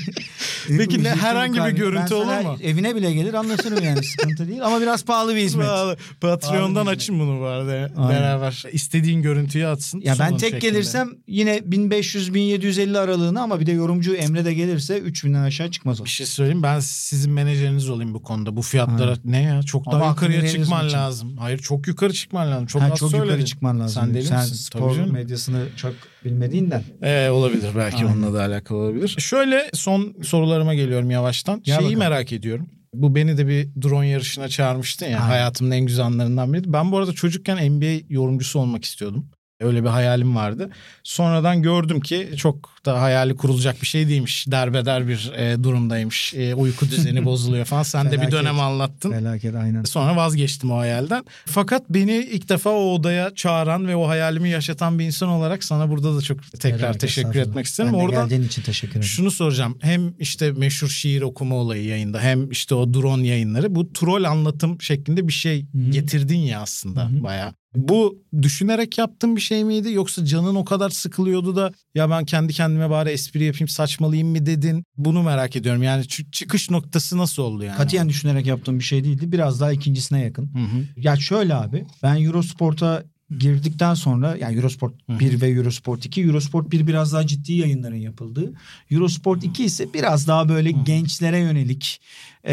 Peki 0.67 1.03
ne, 1.03 1.09
herhangi 1.09 1.53
bir 1.53 1.57
mukabili. 1.59 1.79
görüntü 1.79 2.11
Ben 2.11 2.15
olur 2.15 2.39
mu? 2.41 2.57
Evine 2.63 2.95
bile 2.95 3.13
gelir 3.13 3.33
anlatırım 3.33 3.83
yani 3.83 4.03
sıkıntı 4.03 4.47
değil 4.47 4.65
ama 4.65 4.81
biraz 4.81 5.05
pahalı 5.05 5.35
bir 5.35 5.41
hizmet. 5.41 5.67
Pahalı. 5.67 5.97
Patreon'dan 6.21 6.73
Pahalı 6.73 6.87
bir 6.87 6.91
açın 6.95 7.19
bunu 7.19 7.39
bu 7.39 7.45
arada 7.45 7.71
Aynen. 7.97 8.09
beraber. 8.09 8.63
İstediğin 8.71 9.21
görüntüyü 9.21 9.67
atsın. 9.67 10.01
Ya 10.01 10.15
ben 10.19 10.37
tek 10.37 10.51
şeklinde. 10.51 10.69
gelirsem 10.71 11.09
yine 11.27 11.57
1500-1750 11.57 12.99
aralığını 12.99 13.41
ama 13.41 13.59
bir 13.59 13.65
de 13.65 13.71
yorumcu 13.71 14.13
Emre 14.15 14.45
de 14.45 14.53
gelirse 14.53 14.97
3000'den 14.99 15.43
aşağı 15.43 15.71
çıkmaz 15.71 16.01
o. 16.01 16.05
Bir 16.05 16.09
şey 16.09 16.25
söyleyeyim 16.25 16.63
ben 16.63 16.79
sizin 16.79 17.31
menajeriniz 17.31 17.89
olayım 17.89 18.13
bu 18.13 18.23
konuda. 18.23 18.55
Bu 18.55 18.61
fiyatlara 18.61 19.15
ne 19.25 19.41
ya? 19.41 19.63
Çok 19.63 19.87
Ama 19.87 19.99
daha 19.99 20.09
hakkını 20.09 20.33
yukarıya 20.33 20.51
çıkman 20.53 20.91
lazım. 20.91 21.37
Hayır 21.37 21.57
çok 21.57 21.87
yukarı 21.87 22.13
çıkman 22.13 22.51
lazım. 22.51 22.65
Çok 22.65 22.81
Ha, 22.81 22.89
az 22.91 22.99
çok 22.99 23.13
yukarı 23.13 23.45
çıkman 23.45 23.79
lazım. 23.79 24.01
Sen 24.03 24.13
deli 24.13 24.23
Sen 24.25 24.39
misin? 24.39 24.55
spor 24.55 24.97
medyasını 24.97 25.65
çok 25.77 25.93
bilmediğinden. 26.25 26.83
Ee, 27.01 27.29
olabilir 27.29 27.69
belki 27.77 27.97
Aynen. 27.97 28.07
onunla 28.13 28.33
da 28.33 28.43
alakalı 28.43 28.77
olabilir. 28.77 29.15
Şöyle 29.19 29.69
son 29.73 30.15
sorularıma 30.23 30.73
geliyorum 30.73 31.11
yavaştan. 31.11 31.61
Gel 31.63 31.75
Şeyi 31.75 31.85
bakalım. 31.85 31.99
merak 31.99 32.33
ediyorum. 32.33 32.67
Bu 32.93 33.15
beni 33.15 33.37
de 33.37 33.47
bir 33.47 33.69
drone 33.81 34.07
yarışına 34.07 34.47
çağırmıştın 34.47 35.05
ya. 35.05 35.17
Aynen. 35.17 35.27
Hayatımın 35.29 35.71
en 35.71 35.85
güzel 35.85 36.05
anlarından 36.05 36.53
biri. 36.53 36.73
Ben 36.73 36.91
bu 36.91 36.97
arada 36.97 37.13
çocukken 37.13 37.71
NBA 37.71 38.05
yorumcusu 38.09 38.59
olmak 38.59 38.85
istiyordum. 38.85 39.25
Öyle 39.59 39.83
bir 39.83 39.89
hayalim 39.89 40.35
vardı. 40.35 40.69
Sonradan 41.03 41.61
gördüm 41.61 42.01
ki 42.01 42.29
çok 42.37 42.69
da 42.85 43.01
hayali 43.01 43.35
kurulacak 43.35 43.81
bir 43.81 43.87
şey 43.87 44.07
değilmiş. 44.07 44.45
Derbeder 44.47 45.07
bir 45.07 45.31
e, 45.35 45.63
durumdaymış. 45.63 46.33
E, 46.33 46.55
uyku 46.55 46.85
düzeni 46.91 47.25
bozuluyor 47.25 47.65
falan. 47.65 47.83
Sen 47.83 48.05
de 48.05 48.11
bir 48.11 48.17
Felaket. 48.17 48.33
dönem 48.33 48.59
anlattın. 48.59 49.11
Felaket 49.11 49.55
aynen. 49.55 49.83
Sonra 49.83 50.15
vazgeçtim 50.15 50.71
o 50.71 50.77
hayalden. 50.77 51.23
Fakat 51.45 51.89
beni 51.89 52.15
ilk 52.15 52.49
defa 52.49 52.69
o 52.69 52.93
odaya 52.93 53.35
çağıran 53.35 53.87
ve 53.87 53.95
o 53.95 54.07
hayalimi 54.07 54.49
yaşatan 54.49 54.99
bir 54.99 55.05
insan 55.05 55.29
olarak 55.29 55.63
sana 55.63 55.89
burada 55.89 56.17
da 56.17 56.21
çok 56.21 56.51
tekrar 56.59 56.79
Felaket, 56.79 57.01
teşekkür 57.01 57.39
etmek 57.39 57.65
isterim. 57.65 57.93
Ben 57.93 57.99
de 57.99 58.03
Oradan 58.03 58.23
geldiğin 58.23 58.43
için 58.47 58.61
teşekkür 58.61 58.91
ederim. 58.91 59.03
şunu 59.07 59.31
soracağım. 59.31 59.77
Hem 59.81 60.13
işte 60.19 60.51
meşhur 60.51 60.87
şiir 60.89 61.21
okuma 61.21 61.55
olayı 61.55 61.83
yayında 61.85 62.19
hem 62.21 62.51
işte 62.51 62.75
o 62.75 62.93
drone 62.93 63.27
yayınları. 63.27 63.75
Bu 63.75 63.93
troll 63.93 64.23
anlatım 64.23 64.81
şeklinde 64.81 65.27
bir 65.27 65.33
şey 65.33 65.61
Hı. 65.61 65.91
getirdin 65.91 66.37
ya 66.39 66.61
aslında 66.61 67.05
Hı 67.09 67.09
hı. 67.19 67.23
bayağı. 67.23 67.53
Bu 67.75 68.23
düşünerek 68.41 68.97
yaptığın 68.97 69.35
bir 69.35 69.41
şey 69.41 69.63
miydi 69.63 69.91
yoksa 69.91 70.25
canın 70.25 70.55
o 70.55 70.65
kadar 70.65 70.89
sıkılıyordu 70.89 71.55
da 71.55 71.71
ya 71.95 72.09
ben 72.09 72.25
kendi 72.25 72.53
kendime 72.53 72.89
bari 72.89 73.09
espri 73.09 73.43
yapayım 73.43 73.67
saçmalayayım 73.67 74.29
mı 74.29 74.45
dedin? 74.45 74.83
Bunu 74.97 75.23
merak 75.23 75.55
ediyorum. 75.55 75.83
Yani 75.83 76.03
çı- 76.03 76.31
çıkış 76.31 76.69
noktası 76.69 77.17
nasıl 77.17 77.43
oldu 77.43 77.63
yani? 77.63 77.77
Katiyen 77.77 78.09
düşünerek 78.09 78.45
yaptığım 78.45 78.79
bir 78.79 78.83
şey 78.83 79.03
değildi. 79.03 79.31
Biraz 79.31 79.61
daha 79.61 79.71
ikincisine 79.71 80.21
yakın. 80.21 80.43
Hı 80.45 80.59
hı. 80.59 80.85
Ya 80.97 81.15
şöyle 81.15 81.55
abi 81.55 81.85
ben 82.03 82.23
Eurosport'a 82.23 83.03
girdikten 83.37 83.93
sonra 83.93 84.37
yani 84.37 84.55
Eurosport 84.55 84.93
Hı 85.07 85.13
hı. 85.13 85.19
1 85.19 85.41
ve 85.41 85.47
Eurosport 85.49 86.05
2 86.05 86.21
Eurosport 86.23 86.71
1 86.71 86.87
biraz 86.87 87.13
daha 87.13 87.27
ciddi 87.27 87.53
yayınların 87.53 87.95
yapıldığı 87.95 88.53
Eurosport 88.91 89.43
2 89.43 89.63
ise 89.65 89.93
biraz 89.93 90.27
daha 90.27 90.49
böyle 90.49 90.71
gençlere 90.71 91.39
yönelik 91.39 92.01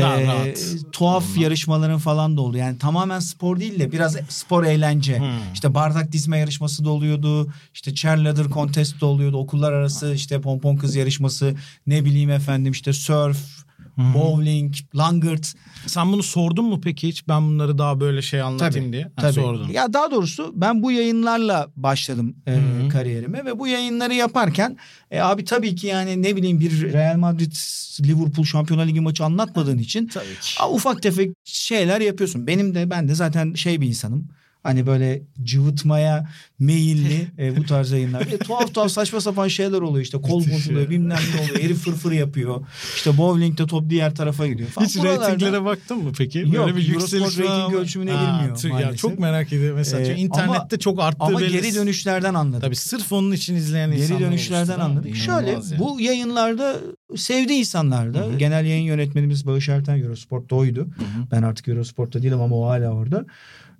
Daha 0.01 0.21
e, 0.21 0.27
rahat. 0.27 0.59
tuhaf 0.93 1.25
Onlar. 1.31 1.41
yarışmaların 1.43 1.99
falan 1.99 2.37
da 2.37 2.41
oldu. 2.41 2.57
Yani 2.57 2.79
tamamen 2.79 3.21
spor 3.21 3.61
değil 3.61 3.79
de 3.79 3.93
biraz 3.93 4.17
spor 4.29 4.65
eğlence. 4.65 5.23
İşte 5.55 5.75
bardak 5.75 6.13
dizme 6.13 6.39
yarışması 6.39 6.85
da 6.85 6.91
oluyordu. 6.91 7.53
İşte 7.75 7.95
cheerleader 7.95 8.47
contest 8.49 9.01
de 9.01 9.05
oluyordu. 9.05 9.37
Okullar 9.37 9.73
arası 9.73 10.15
işte 10.15 10.41
pompon 10.41 10.77
kız 10.77 10.97
yarışması 10.97 11.55
ne 11.87 12.05
bileyim 12.05 12.31
efendim 12.31 12.73
işte 12.73 12.93
surf, 12.93 13.66
bowling, 13.99 14.75
langırt. 14.95 15.55
Sen 15.87 16.13
bunu 16.13 16.23
sordun 16.23 16.65
mu 16.65 16.81
peki 16.81 17.09
hiç? 17.09 17.29
Ben 17.29 17.43
bunları 17.43 17.79
daha 17.79 18.01
böyle 18.01 18.23
şey 18.23 18.41
anlatayım 18.41 18.93
diye. 18.93 19.03
Ha, 19.05 19.11
Tabii. 19.17 19.33
Sordun. 19.33 19.69
Ya 19.69 19.93
daha 19.93 20.11
doğrusu 20.11 20.53
ben 20.57 20.83
bu 20.83 20.93
yayınlarla 20.93 21.69
başladım 21.77 22.37
e, 22.47 22.53
Hı 22.53 22.57
hı. 22.85 22.89
kariyerime 22.89 23.45
ve 23.45 23.59
bu 23.59 23.67
yayınları 23.69 24.15
yaparken 24.15 24.77
e, 25.11 25.21
abi 25.21 25.45
tabii 25.45 25.75
ki 25.75 25.87
yani 25.87 26.23
ne 26.23 26.37
bileyim 26.37 26.61
bir 26.61 26.93
Real 26.93 27.17
Madrid 27.17 27.53
Liverpool 28.07 28.45
Şampiyonlar 28.45 28.87
Ligi 28.87 29.01
maçı 29.01 29.25
anlatmadığın 29.25 29.79
için 29.79 30.07
Tabii 30.07 30.25
ki. 30.41 30.55
a, 30.63 30.71
ufak 30.71 31.03
tefek 31.03 31.31
şeyler 31.45 32.01
yapıyorsun. 32.01 32.47
Benim 32.47 32.75
de 32.75 32.91
ben 32.91 33.09
de 33.09 33.15
zaten 33.15 33.55
şey 33.55 33.81
bir 33.81 33.87
insanım. 33.89 34.29
Hani 34.67 34.87
böyle 34.87 35.23
cıvıtmaya 35.45 36.29
meyilli 36.59 37.27
e, 37.39 37.57
bu 37.57 37.65
tarz 37.65 37.91
yayınlar. 37.91 38.21
E, 38.21 38.39
tuhaf 38.39 38.75
tuhaf 38.75 38.91
saçma 38.91 39.21
sapan 39.21 39.49
şeyler 39.49 39.81
oluyor 39.81 40.05
işte. 40.05 40.21
Kol 40.21 40.39
Müthiş 40.39 40.55
bozuluyor 40.55 40.81
ya. 40.83 40.91
bilmem 40.91 41.19
ne 41.35 41.41
oluyor. 41.43 41.63
Herif 41.63 41.79
fırfır 41.79 42.13
yapıyor. 42.13 42.67
İşte 42.97 43.19
bowling'de 43.19 43.67
top 43.67 43.91
diğer 43.91 44.15
tarafa 44.15 44.47
gidiyor 44.47 44.69
falan. 44.69 44.87
Hiç 44.87 44.97
Buralarda- 44.97 45.29
reytinglere 45.31 45.65
baktın 45.65 45.99
mı 46.05 46.13
peki? 46.19 46.39
Yok, 46.39 46.55
Böyle 46.67 46.77
bir 46.77 46.87
yükseliş 46.89 47.39
reyting 47.39 47.49
ama- 47.51 47.77
ölçümüne 47.77 48.11
Ha, 48.11 48.21
girmiyor 48.39 48.65
Ya 48.65 48.71
maalesef. 48.73 48.99
çok 48.99 49.19
merak 49.19 49.53
ediyorum 49.53 49.77
mesela. 49.77 50.13
Ee, 50.13 50.17
internette 50.17 50.79
çok 50.79 51.01
arttığı 51.01 51.25
Ama 51.25 51.41
belli. 51.41 51.53
geri 51.53 51.75
dönüşlerden 51.75 52.35
anladım. 52.35 52.61
Tabii 52.61 52.77
sırf 52.77 53.13
onun 53.13 53.33
için 53.33 53.55
izleyen 53.55 53.91
Geri 53.91 54.01
insanlar 54.03 54.21
dönüşlerden 54.23 54.73
oluştu, 54.73 54.83
anladık. 54.83 55.17
Şöyle 55.17 55.51
yani. 55.51 55.65
bu 55.79 56.01
yayınlarda 56.01 56.77
sevdiği 57.17 57.59
insanlar 57.59 58.15
da 58.15 58.27
genel 58.39 58.65
yayın 58.67 58.85
yönetmenimiz 58.85 59.47
Bağış 59.47 59.69
Erten 59.69 59.99
Eurosport'ta 60.03 60.57
oydu. 60.57 60.81
Hı 60.81 60.85
hı. 60.85 61.27
Ben 61.33 61.43
artık 61.43 61.69
Eurosport'ta 61.69 62.23
değilim 62.23 62.41
ama 62.41 62.57
o 62.57 62.67
hala 62.69 62.91
orada. 62.91 63.25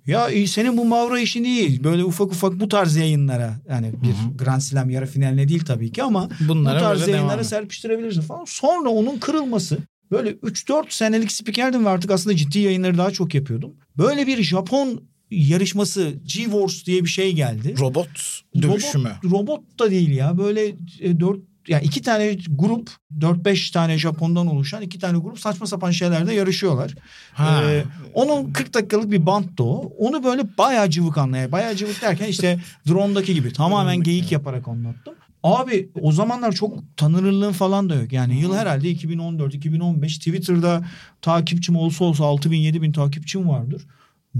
Ya 0.07 0.29
e, 0.29 0.47
senin 0.47 0.77
bu 0.77 0.85
Mavra 0.85 1.19
işin 1.19 1.43
iyi. 1.43 1.83
Böyle 1.83 2.03
ufak 2.03 2.31
ufak 2.31 2.59
bu 2.59 2.69
tarz 2.69 2.95
yayınlara 2.95 3.55
yani 3.69 3.91
bir 4.03 4.07
Hı 4.07 4.37
Grand 4.43 4.61
Slam 4.61 4.89
yarı 4.89 5.05
finaline 5.05 5.47
değil 5.47 5.65
tabii 5.65 5.91
ki 5.91 6.03
ama 6.03 6.29
Bunlara 6.47 6.75
bu 6.75 6.79
tarz 6.79 7.07
yayınlara 7.07 7.43
serpiştirebilirsin 7.43 8.21
falan. 8.21 8.45
Sonra 8.45 8.89
onun 8.89 9.17
kırılması 9.17 9.77
böyle 10.11 10.31
3-4 10.31 10.85
senelik 10.89 11.31
spikerdim 11.31 11.85
ve 11.85 11.89
artık 11.89 12.11
aslında 12.11 12.35
ciddi 12.35 12.59
yayınları 12.59 12.97
daha 12.97 13.11
çok 13.11 13.35
yapıyordum. 13.35 13.73
Böyle 13.97 14.27
bir 14.27 14.43
Japon 14.43 15.01
yarışması 15.31 16.13
G-Wars 16.25 16.85
diye 16.85 17.03
bir 17.03 17.09
şey 17.09 17.33
geldi. 17.33 17.75
Robot 17.79 18.41
dövüşü 18.61 18.97
mü? 18.97 19.11
Robot, 19.23 19.39
robot 19.39 19.79
da 19.79 19.91
değil 19.91 20.09
ya. 20.11 20.37
Böyle 20.37 20.67
e, 20.99 21.19
dört 21.19 21.39
yani 21.67 21.83
iki 21.83 22.01
tane 22.01 22.37
grup 22.49 22.91
4-5 23.19 23.73
tane 23.73 23.97
Japon'dan 23.97 24.47
oluşan 24.47 24.81
iki 24.81 24.99
tane 24.99 25.17
grup 25.17 25.39
saçma 25.39 25.67
sapan 25.67 25.91
şeylerde 25.91 26.33
yarışıyorlar. 26.33 26.95
Ha. 27.33 27.63
Ee, 27.63 27.83
onun 28.13 28.53
40 28.53 28.73
dakikalık 28.73 29.11
bir 29.11 29.25
banttı 29.25 29.63
o. 29.63 29.93
Onu 29.97 30.23
böyle 30.23 30.57
bayağı 30.57 30.89
cıvık 30.89 31.17
anlaya. 31.17 31.51
Bayağı 31.51 31.75
cıvık 31.75 32.01
derken 32.01 32.27
işte 32.27 32.59
drone'daki 32.87 33.33
gibi 33.33 33.53
tamamen 33.53 34.03
geyik 34.03 34.31
yaparak 34.31 34.67
anlattım. 34.67 35.13
Abi 35.43 35.89
o 36.01 36.11
zamanlar 36.11 36.51
çok 36.51 36.97
tanınırlığın 36.97 37.51
falan 37.51 37.89
da 37.89 37.95
yok. 37.95 38.13
Yani 38.13 38.39
yıl 38.39 38.55
herhalde 38.55 38.91
2014-2015 38.91 40.07
Twitter'da 40.07 40.85
takipçim 41.21 41.75
olsa 41.75 42.05
olsa 42.05 42.25
6000 42.25 42.57
7000 42.57 42.91
takipçim 42.91 43.49
vardır. 43.49 43.81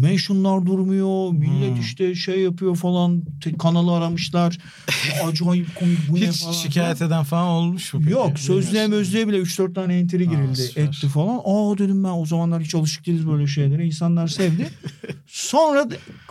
Mentionlar 0.01 0.65
durmuyor. 0.65 1.31
Millet 1.31 1.73
Hmm. 1.75 1.81
işte 1.81 2.15
şey 2.15 2.39
yapıyor 2.39 2.75
falan. 2.75 3.23
Te- 3.43 3.57
kanalı 3.57 3.95
aramışlar. 3.95 4.57
Acayip 5.25 5.75
komik 5.75 5.97
bu 6.09 6.15
ne 6.15 6.19
Hiç 6.29 6.41
falan. 6.41 6.53
şikayet 6.53 7.01
eden 7.01 7.23
falan 7.23 7.47
olmuş 7.47 7.93
mu? 7.93 7.99
peki? 8.03 8.13
Yok 8.13 8.39
sözlüğe 8.39 8.87
mözlüğe 8.87 9.27
bile 9.27 9.37
3-4 9.37 9.73
tane 9.73 9.99
entry 9.99 10.21
Aa, 10.29 10.31
girildi 10.33 10.55
süper. 10.55 10.83
etti 10.83 11.07
falan. 11.07 11.41
Aa 11.45 11.77
dedim 11.77 12.03
ben 12.03 12.09
o 12.09 12.25
zamanlar 12.25 12.61
hiç 12.63 12.75
alışık 12.75 13.05
değiliz 13.05 13.27
böyle 13.27 13.47
şeylere. 13.47 13.85
İnsanlar 13.85 14.27
sevdi. 14.27 14.67
Sonra 15.27 15.85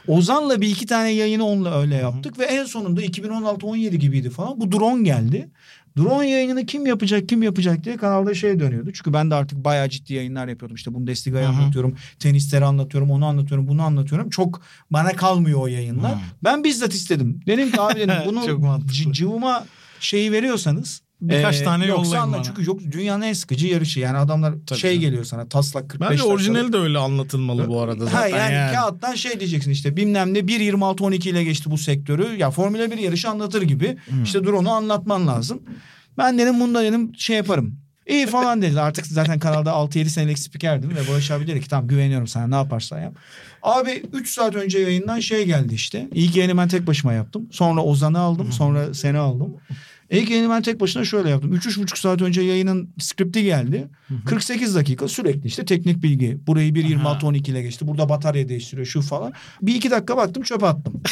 Ozan'la 0.09 0.61
bir 0.61 0.69
iki 0.69 0.87
tane 0.87 1.11
yayını 1.11 1.45
onunla 1.45 1.81
öyle 1.81 1.95
yaptık. 1.95 2.39
Ve 2.39 2.45
en 2.45 2.65
sonunda 2.65 3.03
2016-17 3.05 3.97
gibiydi 3.97 4.31
falan. 4.31 4.61
Bu 4.61 4.73
drone 4.73 5.03
geldi. 5.03 5.49
Drone 5.97 6.31
yayınını 6.31 6.67
kim 6.67 6.87
yapacak 6.87 7.29
kim 7.29 7.43
yapacak 7.43 7.85
diye 7.85 7.97
kanalda 7.97 8.35
şey 8.35 8.61
dönüyordu. 8.61 8.91
Çünkü 8.93 9.13
ben 9.13 9.31
de 9.31 9.35
artık 9.35 9.65
bayağı 9.65 9.89
ciddi 9.89 10.15
yayınlar 10.15 10.49
yapıyordum. 10.49 10.77
İşte 10.77 10.95
Bundesliga'yı 10.95 11.47
Hı 11.47 11.51
hı. 11.51 11.57
anlatıyorum. 11.57 11.97
Tenisleri 12.19 12.65
anlatıyorum. 12.65 13.11
Onu 13.11 13.27
anlatıyorum. 13.27 13.69
Bunu 13.69 13.83
anlatıyorum. 13.83 14.31
Çok 14.31 14.63
bana 14.91 15.13
kalmıyor 15.13 15.61
o 15.61 15.67
yayınlar. 15.67 16.15
Hı. 16.15 16.19
Ben 16.45 16.65
bizzat 16.65 16.95
istedim. 16.95 17.41
Dedim 17.47 17.71
ki 17.71 17.81
abi 17.81 17.95
dedim 17.95 18.15
bunu 18.27 19.13
cıvıma 19.13 19.65
şeyi 20.01 20.33
veriyorsanız 20.33 21.03
Birkaç 21.21 21.61
ee, 21.61 21.65
tane 21.65 21.87
yollayın 21.87 22.33
bana. 22.33 22.43
Çünkü 22.43 22.67
yok 22.67 22.81
dünyanın 22.91 23.23
en 23.23 23.33
sıkıcı 23.33 23.67
yarışı. 23.67 24.01
Yani 24.01 24.19
adamlar 24.19 24.55
Tabii 24.67 24.79
şey 24.79 24.91
canım. 24.91 25.01
geliyor 25.01 25.25
sana 25.25 25.49
taslak 25.49 25.89
45 25.89 26.11
Bence 26.11 26.23
orijinali 26.23 26.73
de 26.73 26.77
öyle 26.77 26.99
anlatılmalı 26.99 27.69
bu 27.69 27.81
arada 27.81 28.05
zaten. 28.05 28.19
Ha, 28.19 28.29
yani, 28.29 28.55
yani. 28.55 28.75
kağıttan 28.75 29.15
şey 29.15 29.41
diyeceksin 29.41 29.71
işte 29.71 29.97
bilmem 29.97 30.35
ne 30.35 30.39
1.26-12 30.39 31.29
ile 31.29 31.45
geçti 31.45 31.71
bu 31.71 31.79
sektörü. 31.79 32.37
Ya 32.37 32.51
Formula 32.51 32.91
1 32.91 32.99
yarışı 32.99 33.29
anlatır 33.29 33.63
gibi. 33.63 33.97
Hmm. 34.09 34.23
İşte 34.23 34.45
dur 34.45 34.53
onu 34.53 34.71
anlatman 34.71 35.27
lazım. 35.27 35.63
Ben 36.19 36.39
dedim 36.39 36.61
bunda 36.61 36.83
dedim 36.83 37.13
şey 37.17 37.37
yaparım. 37.37 37.79
İyi 38.07 38.27
falan 38.27 38.63
dediler. 38.63 38.83
Artık 38.83 39.07
zaten 39.07 39.39
kanalda 39.39 39.71
6-7 39.71 40.05
senelik 40.05 40.39
spikerdim 40.39 40.91
ve 40.91 41.13
Barış 41.13 41.31
abi 41.31 41.47
dedi 41.47 41.61
ki 41.61 41.69
tamam 41.69 41.89
güveniyorum 41.89 42.27
sana 42.27 42.47
ne 42.47 42.55
yaparsan 42.55 43.01
yap. 43.01 43.15
Abi 43.63 44.03
3 44.13 44.29
saat 44.29 44.55
önce 44.55 44.79
yayından 44.79 45.21
şey 45.21 45.47
geldi 45.47 45.75
işte. 45.75 46.09
İlk 46.13 46.37
yayını 46.37 46.57
ben 46.57 46.69
tek 46.69 46.87
başıma 46.87 47.13
yaptım. 47.13 47.49
Sonra 47.51 47.83
Ozan'ı 47.83 48.19
aldım. 48.19 48.53
Sonra 48.53 48.95
seni 48.95 49.19
aldım. 49.19 49.57
İlk 50.11 50.31
yayını 50.31 50.51
ben 50.51 50.63
tek 50.63 50.81
başına 50.81 51.05
şöyle 51.05 51.31
yaptım. 51.31 51.55
3-3,5 51.55 51.99
saat 52.01 52.23
önce 52.23 52.43
yayının 52.43 52.89
skripti 53.01 53.45
geldi. 53.45 53.89
48 54.27 54.75
dakika 54.75 55.09
sürekli 55.09 55.47
işte 55.47 55.65
teknik 55.65 56.03
bilgi. 56.03 56.39
Burayı 56.47 56.73
1.26-12 56.73 57.51
ile 57.51 57.63
geçti. 57.63 57.87
Burada 57.87 58.09
batarya 58.09 58.49
değiştiriyor 58.49 58.87
şu 58.87 59.03
falan. 59.03 59.33
Bir 59.63 59.75
iki 59.75 59.91
dakika 59.91 60.17
baktım 60.17 60.43
çöpe 60.43 60.67
attım. 60.67 61.03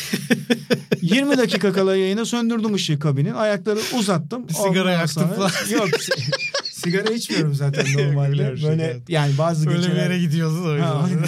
20 1.03 1.39
dakika 1.39 1.73
kala 1.73 1.97
yayına 1.97 2.25
söndürdüm 2.25 2.75
ışığı 2.75 2.99
kabinin. 2.99 3.35
Ayakları 3.35 3.79
uzattım. 3.99 4.49
Bir 4.49 4.55
sigara 4.69 5.07
sonra- 5.07 5.27
falan. 5.35 5.51
Yok 5.71 5.89
si- 6.01 6.13
sigara 6.73 7.13
içmiyorum 7.15 7.55
zaten 7.55 7.87
Öyle 7.87 8.09
normalde. 8.09 8.53
bir 8.53 8.57
şey 8.59 8.69
Böyle 8.69 8.97
yani 9.09 9.33
bazı 9.39 9.69
Öyle 9.71 9.79
bir 9.79 9.83
geceler... 9.85 10.03
yere 10.05 10.19
gidiyoruz 10.19 10.67
o 10.67 10.73
yüzden. 10.75 11.25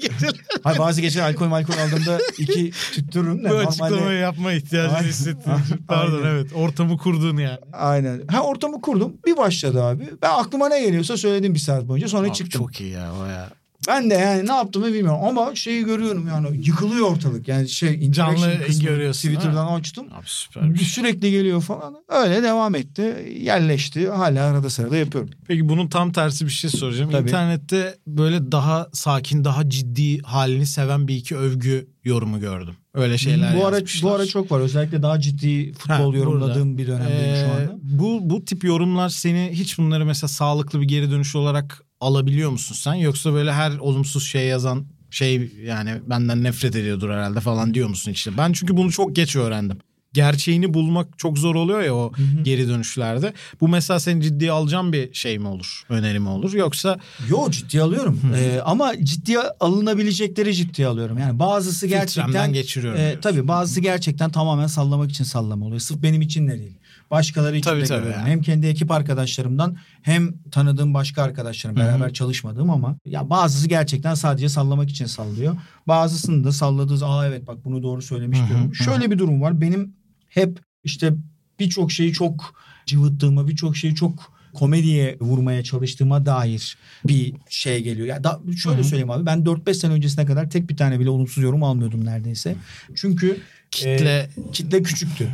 Geceler 0.00 0.34
Hayır 0.62 0.78
bazı 0.78 1.00
geceler 1.00 1.30
alkol 1.30 1.52
alkol 1.52 1.74
aldığımda 1.74 2.18
iki 2.38 2.70
tüttürürüm 2.92 3.44
de. 3.44 3.48
bu 3.50 3.52
normalde- 3.54 3.66
açıklamayı 3.68 4.18
yapma 4.18 4.52
ihtiyacını 4.52 4.96
Aynen. 4.96 5.08
hissettin. 5.08 5.52
Pardon 5.88 6.16
Aynen. 6.22 6.26
evet 6.34 6.50
ortamı 6.54 6.98
kurdun 6.98 7.36
yani. 7.36 7.58
Aynen. 7.72 8.20
Ha 8.28 8.40
ortamı 8.42 8.80
kurdum. 8.80 9.12
Bir 9.26 9.36
başladı 9.36 9.82
abi. 9.84 10.04
Ben 10.22 10.30
aklıma 10.30 10.68
ne 10.68 10.80
geliyorsa 10.82 11.16
söyledim 11.16 11.54
bir 11.54 11.58
saat 11.58 11.88
boyunca. 11.88 12.08
Sonra 12.08 12.26
Abi 12.26 12.32
çıktım. 12.34 12.62
Çok 12.62 12.80
iyi 12.80 12.90
ya 12.90 13.12
o 13.22 13.26
ya. 13.26 13.50
Ben 13.88 14.10
de 14.10 14.14
yani 14.14 14.46
ne 14.46 14.52
yaptığımı 14.52 14.86
bilmiyorum 14.86 15.20
ama 15.24 15.54
şeyi 15.54 15.84
görüyorum 15.84 16.26
yani 16.28 16.56
yıkılıyor 16.66 17.10
ortalık. 17.10 17.48
Yani 17.48 17.68
şey 17.68 18.10
Canlı 18.12 18.46
görüyorsun, 18.82 19.28
Twitter'dan 19.28 19.66
açtım. 19.66 20.06
Abi 20.12 20.26
süper. 20.26 20.76
Sürekli 20.76 21.30
geliyor 21.30 21.60
falan. 21.62 21.94
Öyle 22.08 22.42
devam 22.42 22.74
etti. 22.74 23.34
Yerleşti. 23.40 24.08
Hala 24.08 24.44
arada 24.44 24.70
sırada 24.70 24.96
yapıyorum. 24.96 25.30
Peki 25.48 25.68
bunun 25.68 25.88
tam 25.88 26.12
tersi 26.12 26.44
bir 26.46 26.50
şey 26.50 26.70
soracağım. 26.70 27.10
Tabii. 27.10 27.28
İnternette 27.28 27.94
böyle 28.06 28.52
daha 28.52 28.88
sakin, 28.92 29.44
daha 29.44 29.70
ciddi 29.70 30.22
halini 30.22 30.66
seven 30.66 31.08
bir 31.08 31.16
iki 31.16 31.36
övgü 31.36 31.88
yorumu 32.04 32.40
gördüm. 32.40 32.74
Öyle 32.94 33.18
şeyler 33.18 33.56
bu 33.56 33.66
ara 33.66 33.74
yazmışlar. 33.74 34.10
bu 34.10 34.14
ara 34.14 34.26
çok 34.26 34.52
var. 34.52 34.60
Özellikle 34.60 35.02
daha 35.02 35.20
ciddi 35.20 35.72
futbol 35.72 36.12
Ha, 36.12 36.18
yorumladığım 36.18 36.68
burada. 36.68 36.78
bir 36.78 36.86
dönemdeyim 36.86 37.36
şu 37.36 37.40
Ee, 37.40 37.62
anda. 37.62 37.72
Bu 37.82 38.20
bu 38.22 38.44
tip 38.44 38.64
yorumlar 38.64 39.08
seni 39.08 39.50
hiç 39.52 39.78
bunları 39.78 40.06
mesela 40.06 40.28
sağlıklı 40.28 40.80
bir 40.80 40.88
geri 40.88 41.10
dönüş 41.10 41.36
olarak 41.36 41.82
alabiliyor 42.04 42.50
musun 42.50 42.74
sen? 42.74 42.94
Yoksa 42.94 43.32
böyle 43.32 43.52
her 43.52 43.78
olumsuz 43.78 44.24
şey 44.24 44.46
yazan 44.46 44.84
Şey 45.10 45.52
yani 45.64 45.90
benden 46.06 46.42
nefret 46.42 46.76
ediyordur 46.76 47.10
herhalde 47.10 47.40
falan 47.40 47.74
diyor 47.74 47.88
musun 47.88 48.12
işte. 48.12 48.30
Ben 48.38 48.52
çünkü 48.52 48.76
bunu 48.76 48.92
çok 48.92 49.16
geç 49.16 49.36
öğrendim. 49.36 49.78
Gerçeğini 50.12 50.74
bulmak 50.74 51.18
çok 51.18 51.38
zor 51.38 51.54
oluyor 51.54 51.82
ya 51.82 51.94
o 51.94 52.12
geri 52.42 52.68
dönüşlerde. 52.68 53.32
Bu 53.60 53.68
mesela 53.68 54.00
senin 54.00 54.20
ciddiye 54.20 54.50
alacağın 54.52 54.92
bir 54.92 55.14
şey 55.14 55.38
mi 55.38 55.48
olur? 55.48 55.82
Öneri 55.88 56.18
mi 56.20 56.28
olur? 56.28 56.52
Yoksa 56.54 56.98
Yo 57.28 57.50
ciddiye 57.50 57.82
alıyorum. 57.82 58.20
Ee, 58.36 58.60
ama 58.64 58.92
ciddiye 59.04 59.38
alınabilecekleri 59.60 60.54
ciddiye 60.54 60.88
alıyorum. 60.88 61.18
Yani 61.18 61.38
bazısı 61.38 61.86
gerçekten 61.86 62.26
Filtremden 62.26 62.52
geçiriyorum 62.52 63.00
E, 63.00 63.20
tabii 63.22 63.48
bazısı 63.48 63.80
gerçekten 63.80 64.30
tamamen 64.30 64.66
sallamak 64.66 65.10
için 65.10 65.24
sallama 65.24 65.66
oluyor. 65.66 65.80
Sırf 65.80 66.02
benim 66.02 66.22
için 66.22 66.48
de 66.48 66.58
değil. 66.58 66.78
Başkaları 67.10 67.56
için 67.56 67.70
Tabii, 67.70 67.80
de 67.80 67.86
tabii 67.86 67.98
görüyorum. 67.98 68.20
yani. 68.20 68.30
Hem 68.30 68.42
kendi 68.42 68.66
ekip 68.66 68.90
arkadaşlarımdan 68.90 69.76
hem 70.04 70.34
tanıdığım 70.50 70.94
başka 70.94 71.22
arkadaşlarım 71.22 71.76
beraber 71.76 72.12
çalışmadığım 72.12 72.70
ama 72.70 72.96
ya 73.06 73.30
bazısı 73.30 73.68
gerçekten 73.68 74.14
sadece 74.14 74.48
sallamak 74.48 74.90
için 74.90 75.06
sallıyor. 75.06 75.56
Bazısını 75.88 76.44
da 76.44 76.52
salladığı 76.52 77.06
aa 77.06 77.26
evet 77.26 77.46
bak 77.46 77.64
bunu 77.64 77.82
doğru 77.82 78.02
söylemiş 78.02 78.38
diyorum. 78.48 78.74
Şöyle 78.74 79.10
bir 79.10 79.18
durum 79.18 79.42
var. 79.42 79.60
Benim 79.60 79.92
hep 80.28 80.60
işte 80.84 81.12
birçok 81.60 81.92
şeyi 81.92 82.12
çok 82.12 82.54
cıvıttığıma, 82.86 83.48
birçok 83.48 83.76
şeyi 83.76 83.94
çok 83.94 84.32
komediye 84.54 85.16
vurmaya 85.20 85.64
çalıştığıma 85.64 86.26
dair 86.26 86.78
bir 87.04 87.34
şey 87.48 87.82
geliyor. 87.82 88.06
Ya 88.06 88.24
da 88.24 88.40
şöyle 88.56 88.84
söyleyeyim 88.84 89.10
abi 89.10 89.26
ben 89.26 89.38
4-5 89.38 89.74
sene 89.74 89.92
öncesine 89.92 90.26
kadar 90.26 90.50
tek 90.50 90.70
bir 90.70 90.76
tane 90.76 91.00
bile 91.00 91.10
olumsuz 91.10 91.44
yorum 91.44 91.62
almıyordum 91.62 92.04
neredeyse. 92.04 92.56
Çünkü 92.94 93.40
kitle 93.74 94.18
e, 94.18 94.28
kitle 94.52 94.82
küçüktü. 94.82 95.28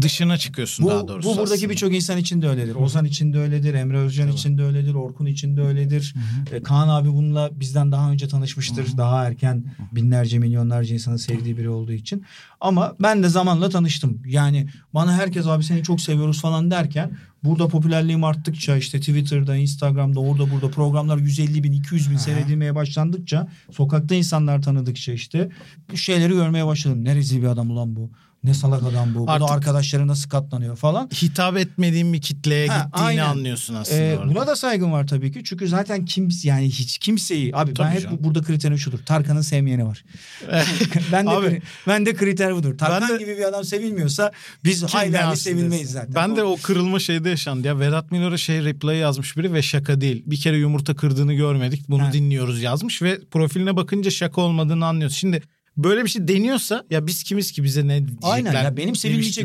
dışına 0.00 0.38
çıkıyorsun 0.38 0.84
Bu, 0.86 0.90
daha 0.90 1.08
doğrusu. 1.08 1.28
bu 1.28 1.32
buradaki 1.36 1.54
aslında. 1.54 1.70
birçok 1.70 1.94
insan 1.94 2.18
için 2.18 2.42
de 2.42 2.48
öyledir. 2.48 2.74
Ozan 2.74 3.04
için 3.04 3.32
de 3.32 3.38
öyledir. 3.38 3.74
Emre 3.74 3.98
Özcan 3.98 4.28
için 4.32 4.58
de 4.58 4.62
öyledir. 4.62 4.94
Orkun 4.94 5.26
için 5.26 5.56
de 5.56 5.60
öyledir. 5.62 6.14
E, 6.52 6.62
Kaan 6.62 6.88
abi 6.88 7.08
bununla 7.08 7.50
bizden 7.60 7.92
daha 7.92 8.10
önce 8.10 8.28
tanışmıştır. 8.28 8.96
Daha 8.96 9.24
erken 9.24 9.64
binlerce 9.92 10.38
milyonlarca 10.38 10.94
insanın 10.94 11.16
sevdiği 11.16 11.56
biri 11.58 11.68
olduğu 11.68 11.92
için. 11.92 12.24
Ama 12.60 12.96
ben 13.00 13.22
de 13.22 13.28
zamanla 13.28 13.68
tanıştım. 13.68 14.22
Yani 14.26 14.68
bana 14.94 15.12
herkes 15.12 15.46
abi 15.46 15.64
seni 15.64 15.82
çok 15.82 16.00
seviyoruz 16.00 16.40
falan 16.40 16.70
derken 16.70 17.10
burada 17.46 17.68
popülerliğim 17.68 18.24
arttıkça 18.24 18.76
işte 18.76 19.00
Twitter'da, 19.00 19.56
Instagram'da, 19.56 20.20
orada 20.20 20.50
burada 20.50 20.70
programlar 20.70 21.18
150 21.18 21.64
bin, 21.64 21.72
200 21.72 22.10
bin 22.10 22.16
seyredilmeye 22.16 22.74
başlandıkça 22.74 23.48
sokakta 23.70 24.14
insanlar 24.14 24.62
tanıdıkça 24.62 25.12
işte 25.12 25.50
bu 25.92 25.96
şeyleri 25.96 26.32
görmeye 26.32 26.66
başladım. 26.66 27.04
Ne 27.04 27.14
rezil 27.14 27.42
bir 27.42 27.46
adam 27.46 27.70
ulan 27.70 27.96
bu. 27.96 28.10
Ne 28.46 28.54
salak 28.54 28.82
adam 28.82 29.14
bu. 29.14 29.30
Artık- 29.30 29.48
da 29.48 29.52
arkadaşları 29.52 30.06
nasıl 30.08 30.28
katlanıyor 30.30 30.76
falan. 30.76 31.08
hitap 31.22 31.56
etmediğin 31.56 32.12
bir 32.12 32.20
kitleye 32.20 32.68
Ha, 32.68 32.84
gittiğini 32.84 33.06
aynen. 33.06 33.24
anlıyorsun 33.26 33.74
aslında. 33.74 34.00
Ee, 34.02 34.16
orada. 34.18 34.30
buna 34.34 34.46
da 34.46 34.56
saygım 34.56 34.92
var 34.92 35.06
tabii 35.06 35.32
ki. 35.32 35.42
Çünkü 35.44 35.68
zaten 35.68 36.04
kimse 36.04 36.48
yani 36.48 36.66
hiç 36.68 36.98
kimseyi 36.98 37.56
abi 37.56 37.68
ben 37.68 37.74
Tabii 37.74 37.88
hep 37.88 38.02
canım. 38.02 38.18
bu- 38.20 38.24
burada 38.24 38.42
kriterim 38.42 38.78
şudur. 38.78 38.98
Tarkan'ın 38.98 39.40
sevmeyeni 39.40 39.86
var. 39.86 40.04
ben 41.12 41.26
de 41.26 41.30
Abi, 41.30 41.62
ben 41.86 42.06
de 42.06 42.14
kriter 42.14 42.54
budur. 42.54 42.78
Tarkan 42.78 43.08
de- 43.18 43.22
gibi 43.24 43.36
bir 43.38 43.42
adam 43.44 43.64
sevilmiyorsa 43.64 44.32
biz 44.64 44.82
hayli 44.84 45.36
sevilmeyiz 45.36 45.90
zaten. 45.90 46.14
Ben 46.14 46.36
de 46.36 46.42
o 46.44 46.56
kırılma 46.62 46.98
şeyde 46.98 47.28
yaşandı 47.30 47.66
ya. 47.66 47.80
Vedat 47.80 48.10
Milor'a 48.12 48.36
şey 48.38 48.64
reply 48.64 48.96
yazmış 48.96 49.36
biri 49.36 49.52
ve 49.52 49.62
şaka 49.62 50.00
değil. 50.00 50.22
Bir 50.26 50.36
kere 50.36 50.56
yumurta 50.56 50.94
kırdığını 50.96 51.34
görmedik. 51.34 51.88
Bunu 51.88 52.02
Ha. 52.02 52.12
dinliyoruz 52.12 52.62
yazmış 52.62 53.02
ve 53.02 53.20
profiline 53.30 53.76
bakınca 53.76 54.10
şaka 54.10 54.40
olmadığını 54.40 54.86
anlıyoruz. 54.86 55.16
Şimdi 55.16 55.42
böyle 55.76 56.04
bir 56.04 56.08
şey 56.08 56.28
deniyorsa 56.28 56.84
ya 56.90 57.06
biz 57.06 57.22
kimiz 57.22 57.52
ki 57.52 57.62
bize 57.64 57.88
ne 57.88 57.98
diyecekler? 57.98 58.30
Aynen 58.32 58.64
ya 58.64 58.76
benim 58.76 58.96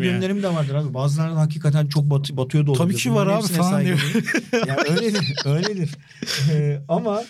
ya. 0.06 0.12
yönlerim 0.12 0.44
de 0.44 0.48
vardır 0.54 0.76
abi. 0.76 0.94
Bazılarının 0.94 1.36
hakikaten 1.36 1.88
çok 1.88 2.04
bat, 2.04 2.32
batıyor 2.32 2.68
da 2.68 2.74
Tabii 2.74 2.96
ki 2.96 3.14
var 3.14 3.26
Bunların 3.26 3.42
abi 3.42 3.54
falan 3.54 3.86
diyor. 3.86 4.14
ya 4.68 4.78
öyledir, 4.90 5.36
öyledir. 5.46 5.90
Ee, 6.52 6.82
ama 6.88 7.24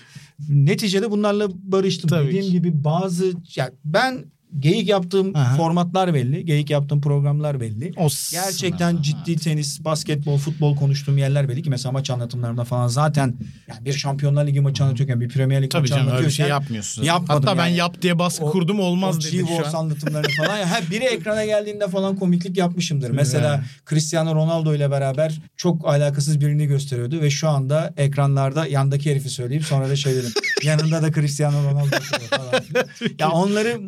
neticede 0.50 1.12
bunlarla 1.12 1.48
barıştım. 1.54 2.10
Tabii 2.10 2.28
Dediğim 2.28 2.46
ki. 2.46 2.52
gibi 2.52 2.84
bazı 2.84 3.34
ya 3.56 3.72
ben 3.86 4.26
geyik 4.60 4.90
yaptığım 4.90 5.36
Aha. 5.36 5.56
formatlar 5.58 6.14
belli. 6.14 6.46
Geyik 6.46 6.70
yaptığım 6.70 7.02
programlar 7.02 7.60
belli. 7.62 7.94
O 7.98 8.08
Gerçekten 8.32 8.90
sınava. 8.90 9.04
ciddi 9.04 9.36
tenis, 9.36 9.84
basketbol, 9.86 10.38
futbol 10.38 10.76
konuştuğum 10.76 11.18
yerler 11.18 11.50
belli 11.50 11.62
ki 11.64 11.70
mesela 11.70 11.92
maç 11.92 12.10
anlatımlarında 12.10 12.64
falan 12.64 12.88
zaten 12.88 13.36
yani 13.70 13.86
bir 13.86 13.94
Şampiyonlar 13.94 14.48
Ligi 14.48 14.62
maçı 14.62 14.84
anlatıyorken 14.84 15.22
bir 15.22 15.30
Premier 15.30 15.62
Lig 15.64 15.72
Tabii 15.72 15.82
maçı 15.82 15.90
canım 15.94 16.02
öyle 16.08 16.12
bir 16.12 16.18
anlatıyorken 16.18 16.44
şey 16.44 16.50
yapmıyorsun. 16.50 17.04
yapmadım 17.04 17.44
Hatta 17.48 17.58
ben 17.58 17.68
yani. 17.68 17.78
yap 17.78 18.02
diye 18.02 18.20
baskı 18.20 18.46
O- 18.46 18.52
kurdum 18.52 18.80
olmaz 18.80 19.18
o 19.18 19.22
dedim 19.22 19.48
şu 19.48 19.68
an. 19.68 19.74
anlatımlarını 19.84 20.28
falan. 20.38 20.64
Ha, 20.64 20.80
biri 20.92 21.04
ekrana 21.04 21.46
geldiğinde 21.46 21.88
falan 21.88 22.16
komiklik 22.16 22.58
yapmışımdır. 22.58 23.10
Mesela 23.10 23.64
Cristiano 23.90 24.36
Ronaldo 24.36 24.76
ile 24.76 24.92
beraber 24.92 25.42
çok 25.58 25.88
alakasız 25.88 26.42
birini 26.42 26.66
gösteriyordu 26.68 27.22
ve 27.22 27.30
şu 27.30 27.50
anda 27.50 27.94
ekranlarda 27.98 28.68
yandaki 28.68 29.12
herifi 29.12 29.30
söyleyip 29.30 29.64
sonra 29.66 29.90
da 29.90 29.96
şey 29.96 30.16
dedim. 30.16 30.32
yanında 30.64 31.02
da 31.02 31.12
Cristiano 31.12 31.64
Ronaldo 31.72 31.96
falan. 32.30 32.64
ya 33.20 33.30
onları 33.32 33.82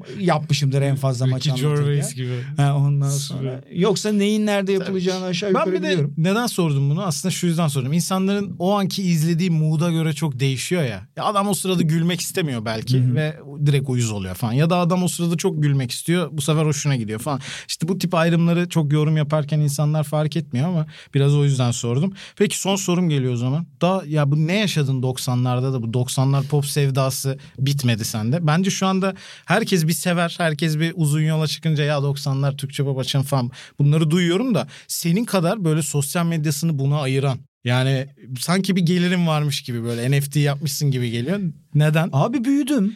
yapmışımdır 0.53 0.81
en 0.81 0.95
fazla 0.95 1.25
maç 1.27 1.47
Ricky 1.47 1.65
anlatırken. 1.67 2.15
Gibi. 2.15 2.43
Ha, 2.57 2.75
ondan 2.75 3.09
sonra. 3.09 3.61
Yoksa 3.73 4.11
neyin 4.11 4.45
nerede 4.45 4.71
yapılacağını 4.71 5.25
aşağı 5.25 5.53
Ben 5.53 5.59
yukarı 5.59 5.73
bir 5.73 5.79
de 5.79 5.83
biliyorum. 5.83 6.13
neden 6.17 6.47
sordum 6.47 6.89
bunu? 6.89 7.03
Aslında 7.03 7.31
şu 7.31 7.47
yüzden 7.47 7.67
sordum. 7.67 7.93
İnsanların 7.93 8.55
o 8.59 8.73
anki 8.77 9.03
izlediği 9.03 9.49
mood'a 9.49 9.91
göre 9.91 10.13
çok 10.13 10.39
değişiyor 10.39 10.83
ya. 10.83 11.07
ya 11.17 11.23
adam 11.23 11.47
o 11.47 11.53
sırada 11.53 11.81
gülmek 11.81 12.21
istemiyor 12.21 12.65
belki 12.65 13.15
ve 13.15 13.39
direkt 13.65 13.89
uyuz 13.89 14.11
oluyor 14.11 14.35
falan. 14.35 14.53
Ya 14.53 14.69
da 14.69 14.77
adam 14.77 15.03
o 15.03 15.07
sırada 15.07 15.37
çok 15.37 15.63
gülmek 15.63 15.91
istiyor. 15.91 16.29
Bu 16.31 16.41
sefer 16.41 16.65
hoşuna 16.65 16.95
gidiyor 16.95 17.19
falan. 17.19 17.39
İşte 17.67 17.87
bu 17.87 17.97
tip 17.97 18.13
ayrımları 18.15 18.69
çok 18.69 18.93
yorum 18.93 19.17
yaparken 19.17 19.59
insanlar 19.59 20.03
fark 20.03 20.37
etmiyor 20.37 20.67
ama 20.67 20.85
biraz 21.13 21.35
o 21.35 21.43
yüzden 21.43 21.71
sordum. 21.71 22.13
Peki 22.37 22.59
son 22.59 22.75
sorum 22.75 23.09
geliyor 23.09 23.33
o 23.33 23.37
zaman. 23.37 23.65
Daha 23.81 24.03
ya 24.07 24.31
bu 24.31 24.47
ne 24.47 24.59
yaşadın 24.59 25.01
90'larda 25.01 25.73
da 25.73 25.81
bu 25.83 25.87
90'lar 25.87 26.43
pop 26.47 26.65
sevdası 26.65 27.37
bitmedi 27.59 28.05
sende. 28.05 28.47
Bence 28.47 28.69
şu 28.69 28.87
anda 28.87 29.13
herkes 29.45 29.87
bir 29.87 29.93
sever. 29.93 30.35
Herkes 30.43 30.79
bir 30.79 30.93
uzun 30.95 31.21
yola 31.21 31.47
çıkınca 31.47 31.83
ya 31.83 31.97
90'lar 31.97 32.57
Türkçe 32.57 32.83
açan 32.83 33.23
falan 33.23 33.51
bunları 33.79 34.11
duyuyorum 34.11 34.55
da 34.55 34.67
senin 34.87 35.25
kadar 35.25 35.65
böyle 35.65 35.81
sosyal 35.81 36.25
medyasını 36.25 36.79
buna 36.79 37.01
ayıran 37.01 37.37
yani 37.63 38.07
sanki 38.39 38.75
bir 38.75 38.81
gelirim 38.81 39.27
varmış 39.27 39.61
gibi 39.61 39.83
böyle 39.83 40.19
NFT 40.19 40.35
yapmışsın 40.35 40.91
gibi 40.91 41.11
geliyor. 41.11 41.39
Neden? 41.75 42.09
Abi 42.13 42.43
büyüdüm. 42.43 42.95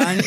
Yani 0.00 0.22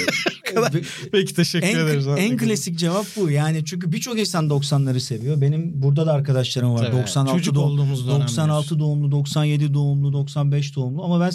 Peki 1.12 1.34
teşekkür 1.36 1.68
en, 1.68 1.80
ederiz. 1.86 2.08
en 2.18 2.38
klasik 2.38 2.80
cevap 2.80 3.06
bu. 3.16 3.30
Yani 3.30 3.66
çünkü 3.66 3.92
birçok 3.92 4.20
insan 4.20 4.46
90'ları 4.46 5.00
seviyor. 5.00 5.42
Benim 5.42 5.82
burada 5.82 6.06
da 6.06 6.14
arkadaşlarım 6.14 6.74
var. 6.74 6.86
Tabii. 6.86 6.98
96 6.98 7.38
Çocuk 7.38 7.56
doğum- 7.56 7.64
olduğumuz 7.64 8.08
dönem 8.08 8.22
96 8.22 8.80
doğumlu, 8.80 9.12
97 9.12 9.74
doğumlu, 9.74 10.14
95 10.14 10.76
doğumlu 10.76 11.04
ama 11.04 11.20
ben 11.20 11.32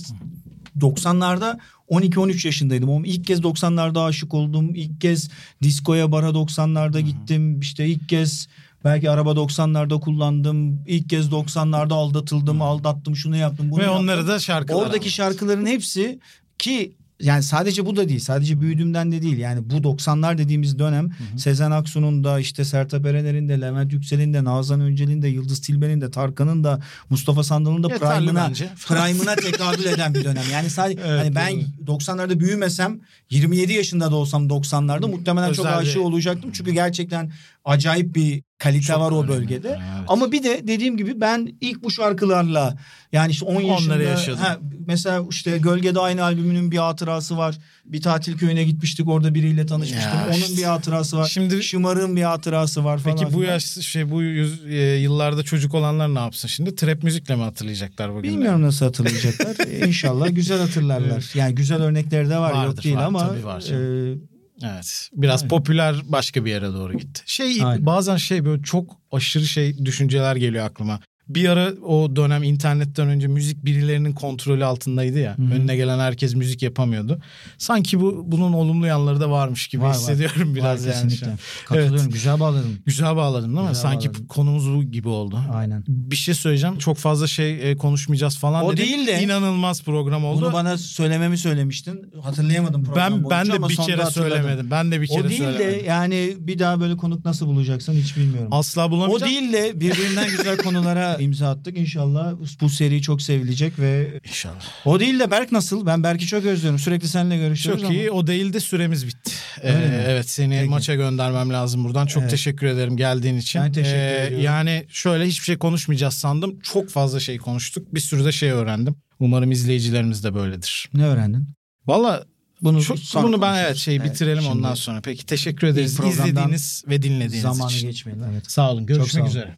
90'larda 0.81 1.59
12-13 1.91 2.47
yaşındaydım. 2.47 3.05
İlk 3.05 3.27
kez 3.27 3.41
90'larda 3.41 4.05
aşık 4.05 4.35
oldum. 4.35 4.75
İlk 4.75 5.01
kez 5.01 5.31
diskoya 5.63 6.13
bara 6.13 6.29
90'larda 6.29 7.01
gittim. 7.01 7.61
İşte 7.61 7.87
ilk 7.87 8.09
kez 8.09 8.49
belki 8.85 9.11
araba 9.11 9.31
90'larda 9.31 10.01
kullandım. 10.01 10.85
İlk 10.87 11.11
kez 11.11 11.29
90'larda 11.29 11.95
aldatıldım, 11.95 12.63
aldattım, 12.63 13.17
şunu 13.17 13.37
yaptım, 13.37 13.71
bunu 13.71 13.81
Ve 13.81 13.85
yaptım. 13.85 14.03
onları 14.03 14.29
da 14.29 14.39
şarkılar. 14.39 14.83
Oradaki 14.83 15.11
şarkıların 15.11 15.67
hepsi 15.67 16.19
ki 16.59 16.93
yani 17.21 17.43
sadece 17.43 17.87
bu 17.87 17.97
da 17.97 18.09
değil. 18.09 18.21
Sadece 18.21 18.61
büyüdüğümden 18.61 19.13
de 19.13 19.23
değil. 19.23 19.39
Yani 19.39 19.71
bu 19.71 19.75
90'lar 19.75 20.39
dediğimiz 20.39 20.79
dönem 20.79 21.09
Sezen 21.37 21.71
Aksu'nun 21.71 22.25
da 22.25 22.41
işte 22.41 22.65
Sertab 22.65 23.05
Erener'in 23.05 23.49
de 23.49 23.61
Levent 23.61 23.93
Yüksel'in 23.93 24.35
de 24.35 24.45
Nazan 24.45 24.81
Öncel'in 24.81 25.23
de 25.23 25.29
Yıldız 25.29 25.61
Tilbe'nin 25.61 26.01
de 26.01 26.11
Tarkan'ın 26.11 26.65
da 26.65 26.81
Mustafa 27.11 27.43
Sandal'ın 27.45 27.83
da 27.83 27.89
prime'ına 27.89 28.51
prime'ına 28.89 29.35
tekabül 29.37 29.85
eden 29.85 30.15
bir 30.15 30.25
dönem. 30.25 30.43
Yani 30.53 30.71
sadece 30.71 31.01
Evet, 31.07 31.21
hani 31.21 31.35
ben 31.35 31.61
doğru. 31.87 31.97
90'larda 31.99 32.41
büyümesem 32.41 33.01
27 33.31 33.73
yaşında 33.73 34.11
da 34.11 34.15
olsam 34.17 34.47
90'larda 34.49 35.11
muhtemelen 35.11 35.53
çok 35.53 35.67
Özel 35.67 35.79
bir- 35.79 35.87
aşık 35.87 36.03
olacaktım. 36.03 36.51
Çünkü 36.55 36.71
gerçekten 36.73 37.33
acayip 37.65 38.15
bir 38.15 38.43
kalite 38.59 38.87
Çok 38.87 39.01
var 39.01 39.11
o 39.13 39.29
bölgede. 39.29 39.69
Evet. 39.69 40.05
Ama 40.09 40.33
bir 40.33 40.43
de 40.43 40.69
dediğim 40.69 40.97
gibi 40.97 41.21
ben 41.21 41.53
ilk 41.61 41.83
bu 41.85 41.91
şarkılarla 41.91 42.79
yani 43.13 43.31
işte 43.33 43.45
10 43.47 43.55
Onları 43.55 43.67
yaşında 43.67 44.03
yaşadın. 44.03 44.37
ha, 44.37 44.59
mesela 44.87 45.25
işte 45.31 45.59
Gölgede 45.59 46.01
Aynı 46.01 46.23
albümünün 46.23 46.71
bir 46.71 46.77
hatırası 46.77 47.37
var. 47.37 47.59
Bir 47.85 48.01
tatil 48.01 48.39
köyüne 48.39 48.65
gitmiştik 48.65 49.09
orada 49.09 49.35
biriyle 49.35 49.67
tanışmıştım. 49.67 50.13
Ya 50.19 50.27
Onun 50.29 50.35
işte. 50.35 50.57
bir 50.57 50.63
hatırası 50.63 51.17
var. 51.19 51.27
Şimdi- 51.27 51.63
Şımarığın 51.63 52.17
bir 52.17 52.23
hatırası 52.23 52.85
var 52.85 52.99
falan. 52.99 53.17
Peki 53.17 53.35
bu 53.35 53.43
yaş 53.43 53.65
şey 53.65 54.11
bu 54.11 54.23
yüz, 54.23 54.65
e, 54.67 54.77
yıllarda 54.97 55.43
çocuk 55.43 55.75
olanlar 55.75 56.15
ne 56.15 56.19
yapsın 56.19 56.49
şimdi? 56.49 56.75
Trap 56.77 57.03
müzikle 57.03 57.37
mi 57.37 57.43
hatırlayacaklar 57.43 58.11
bugün? 58.15 58.23
Bilmiyorum 58.23 58.63
nasıl 58.63 58.87
hatırlayacaklar. 58.87 59.57
İnşallah 59.87 60.29
güzel 60.31 60.61
hatırlarlar. 60.61 61.31
Yani 61.35 61.55
güzel 61.55 61.83
örnekleri 61.83 62.31
de 62.31 62.39
var 62.39 62.53
Vardır, 62.53 62.67
yok 62.77 62.85
değil 62.85 62.97
var, 62.97 63.03
ama 63.05 63.29
var 63.45 63.63
e, 63.73 64.15
Evet. 64.63 65.09
Biraz 65.13 65.43
Aynen. 65.43 65.49
popüler 65.49 65.97
başka 66.05 66.45
bir 66.45 66.51
yere 66.51 66.67
doğru 66.73 66.99
gitti. 66.99 67.23
Şey 67.27 67.65
Aynen. 67.65 67.87
bazen 67.87 68.17
şey 68.17 68.45
böyle 68.45 68.63
çok 68.63 68.97
aşırı 69.13 69.45
şey 69.45 69.79
düşünceler 69.85 70.37
geliyor 70.37 70.67
aklıma. 70.67 71.01
Bir 71.29 71.49
ara 71.49 71.73
o 71.87 72.17
dönem 72.17 72.43
internetten 72.43 73.09
önce 73.09 73.27
müzik 73.27 73.65
birilerinin 73.65 74.13
kontrolü 74.13 74.65
altındaydı 74.65 75.19
ya. 75.19 75.39
Hı. 75.39 75.43
Önüne 75.43 75.77
gelen 75.77 75.99
herkes 75.99 76.35
müzik 76.35 76.63
yapamıyordu. 76.63 77.19
Sanki 77.59 78.01
bu 78.01 78.23
bunun 78.27 78.53
olumlu 78.53 78.87
yanları 78.87 79.21
da 79.21 79.31
varmış 79.31 79.69
gibi 79.69 79.83
Var, 79.83 79.87
var. 79.89 79.95
hissediyorum 79.95 80.55
biraz 80.55 80.87
Var, 80.87 80.93
yani. 80.95 81.09
kesinlikle. 81.09 81.37
Katılıyorum. 81.67 81.97
Evet. 82.03 82.13
Güzel 82.13 82.41
bağladın. 82.41 82.79
Güzel 82.87 83.17
bağladın 83.17 83.49
değil 83.57 83.61
mi? 83.63 83.69
Güzel 83.69 83.83
Sanki 83.83 84.09
bağladın. 84.09 84.27
konumuz 84.27 84.69
bu 84.75 84.83
gibi 84.83 85.09
oldu. 85.09 85.41
Aynen. 85.53 85.85
Bir 85.89 86.17
şey 86.17 86.35
söyleyeceğim. 86.35 86.79
Çok 86.79 86.97
fazla 86.97 87.27
şey 87.27 87.71
e, 87.71 87.77
konuşmayacağız 87.77 88.39
falan 88.39 88.65
O 88.65 88.73
dedim. 88.73 88.85
değil 88.85 89.07
de- 89.07 89.23
inanılmaz 89.23 89.83
program 89.83 90.25
oldu. 90.25 90.41
Bunu 90.45 90.53
bana 90.53 90.79
söylememi 90.79 91.39
söylemiştin. 91.39 92.01
Hatırlayamadım 92.23 92.85
program 92.85 93.13
ben 93.13 93.31
ben 93.31 93.47
de 93.47 93.69
bir 93.69 93.77
kere 93.77 94.07
söylemedim. 94.07 94.71
Ben 94.71 94.93
de 94.93 95.01
bir 95.01 95.07
kere 95.07 95.27
O 95.27 95.29
değil 95.29 95.43
söylemedim. 95.43 95.81
de 95.81 95.87
yani 95.87 96.35
bir 96.39 96.59
daha 96.59 96.81
böyle 96.81 96.97
konuk 96.97 97.25
nasıl 97.25 97.47
bulacaksın 97.47 97.93
hiç 97.93 98.17
bilmiyorum. 98.17 98.49
Asla 98.51 98.87
O 98.87 98.91
bulamayacağım. 98.91 99.33
değil 99.33 99.53
de 99.53 99.81
birbirinden 99.81 100.31
güzel 100.31 100.57
konulara 100.57 101.18
imza 101.21 101.51
attık. 101.51 101.77
İnşallah 101.79 102.35
bu 102.61 102.69
seri 102.69 103.03
çok 103.03 103.23
sevilecek 103.23 103.79
ve 103.79 104.21
İnşallah. 104.29 104.63
o 104.85 105.01
değil 105.01 105.19
de 105.21 105.31
Berk 105.31 105.53
nasıl? 105.53 105.87
Ben 105.87 106.03
Berk'i 106.03 106.27
çok 106.27 106.45
özlüyorum. 106.45 106.79
Sürekli 106.79 107.09
seninle 107.09 107.37
görüşüyoruz 107.37 107.83
Çok 107.83 107.91
ama. 107.91 107.99
iyi. 108.01 108.11
O 108.11 108.27
değil 108.27 108.53
de 108.53 108.61
süremiz 108.61 109.07
bitti. 109.07 109.33
Ee, 109.63 109.73
Öyle 109.75 109.89
mi? 109.89 110.03
evet 110.07 110.31
seni 110.31 110.57
Peki. 110.59 110.71
maça 110.71 110.95
göndermem 110.95 111.51
lazım 111.51 111.85
buradan. 111.85 112.07
Çok 112.07 112.21
Evet. 112.23 112.31
teşekkür 112.31 112.67
ederim 112.67 112.97
geldiğin 112.97 113.37
için. 113.37 113.59
Ee, 113.59 113.63
Ben 113.63 113.73
teşekkür 113.73 113.97
ediyorum. 113.99 114.45
Yani 114.45 114.87
şöyle 114.89 115.27
hiçbir 115.27 115.45
şey 115.45 115.59
konuşmayacağız 115.59 116.15
sandım. 116.15 116.59
Çok 116.61 116.91
fazla 116.91 117.21
şey 117.21 117.39
konuştuk. 117.39 117.95
Bir 117.95 118.01
sürü 118.01 118.25
de 118.25 118.33
şey 118.33 118.51
öğrendim. 118.51 118.97
Umarım 119.21 119.51
izleyicilerimiz 119.53 120.25
de 120.25 120.35
böyledir. 120.35 120.89
Ne 120.95 121.05
öğrendin? 121.07 121.49
Valla 121.87 122.25
Bunu 122.63 122.83
Çok, 122.83 122.99
sonra 122.99 123.25
bunu 123.27 123.33
ben 123.33 123.47
konuşuruz. 123.49 123.67
evet 123.67 123.77
şey 123.77 124.05
bitirelim 124.05 124.43
şimdi 124.43 124.57
ondan 124.57 124.75
sonra. 124.75 125.01
Peki 125.01 125.27
teşekkür 125.27 125.67
ederiz 125.67 125.97
programdan 125.97 126.29
izlediğiniz 126.29 126.85
ve 126.89 127.03
dinlediğiniz 127.03 127.41
Zamanı 127.43 127.71
için. 127.73 127.89
geçmeyelim 127.89 128.25
evet. 128.33 128.51
Sağ 128.51 128.73
olun. 128.73 128.81
Çok 128.87 128.89
sağ 128.91 128.95
Görüşmek 128.97 129.23
olun. 129.23 129.31
üzere. 129.31 129.57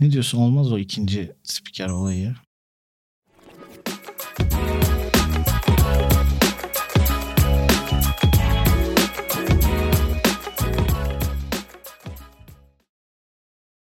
Ne 0.00 0.12
diyorsun 0.12 0.38
olmaz 0.38 0.72
o 0.72 0.78
ikinci 0.78 1.32
spiker 1.42 1.88
olayı. 1.88 2.34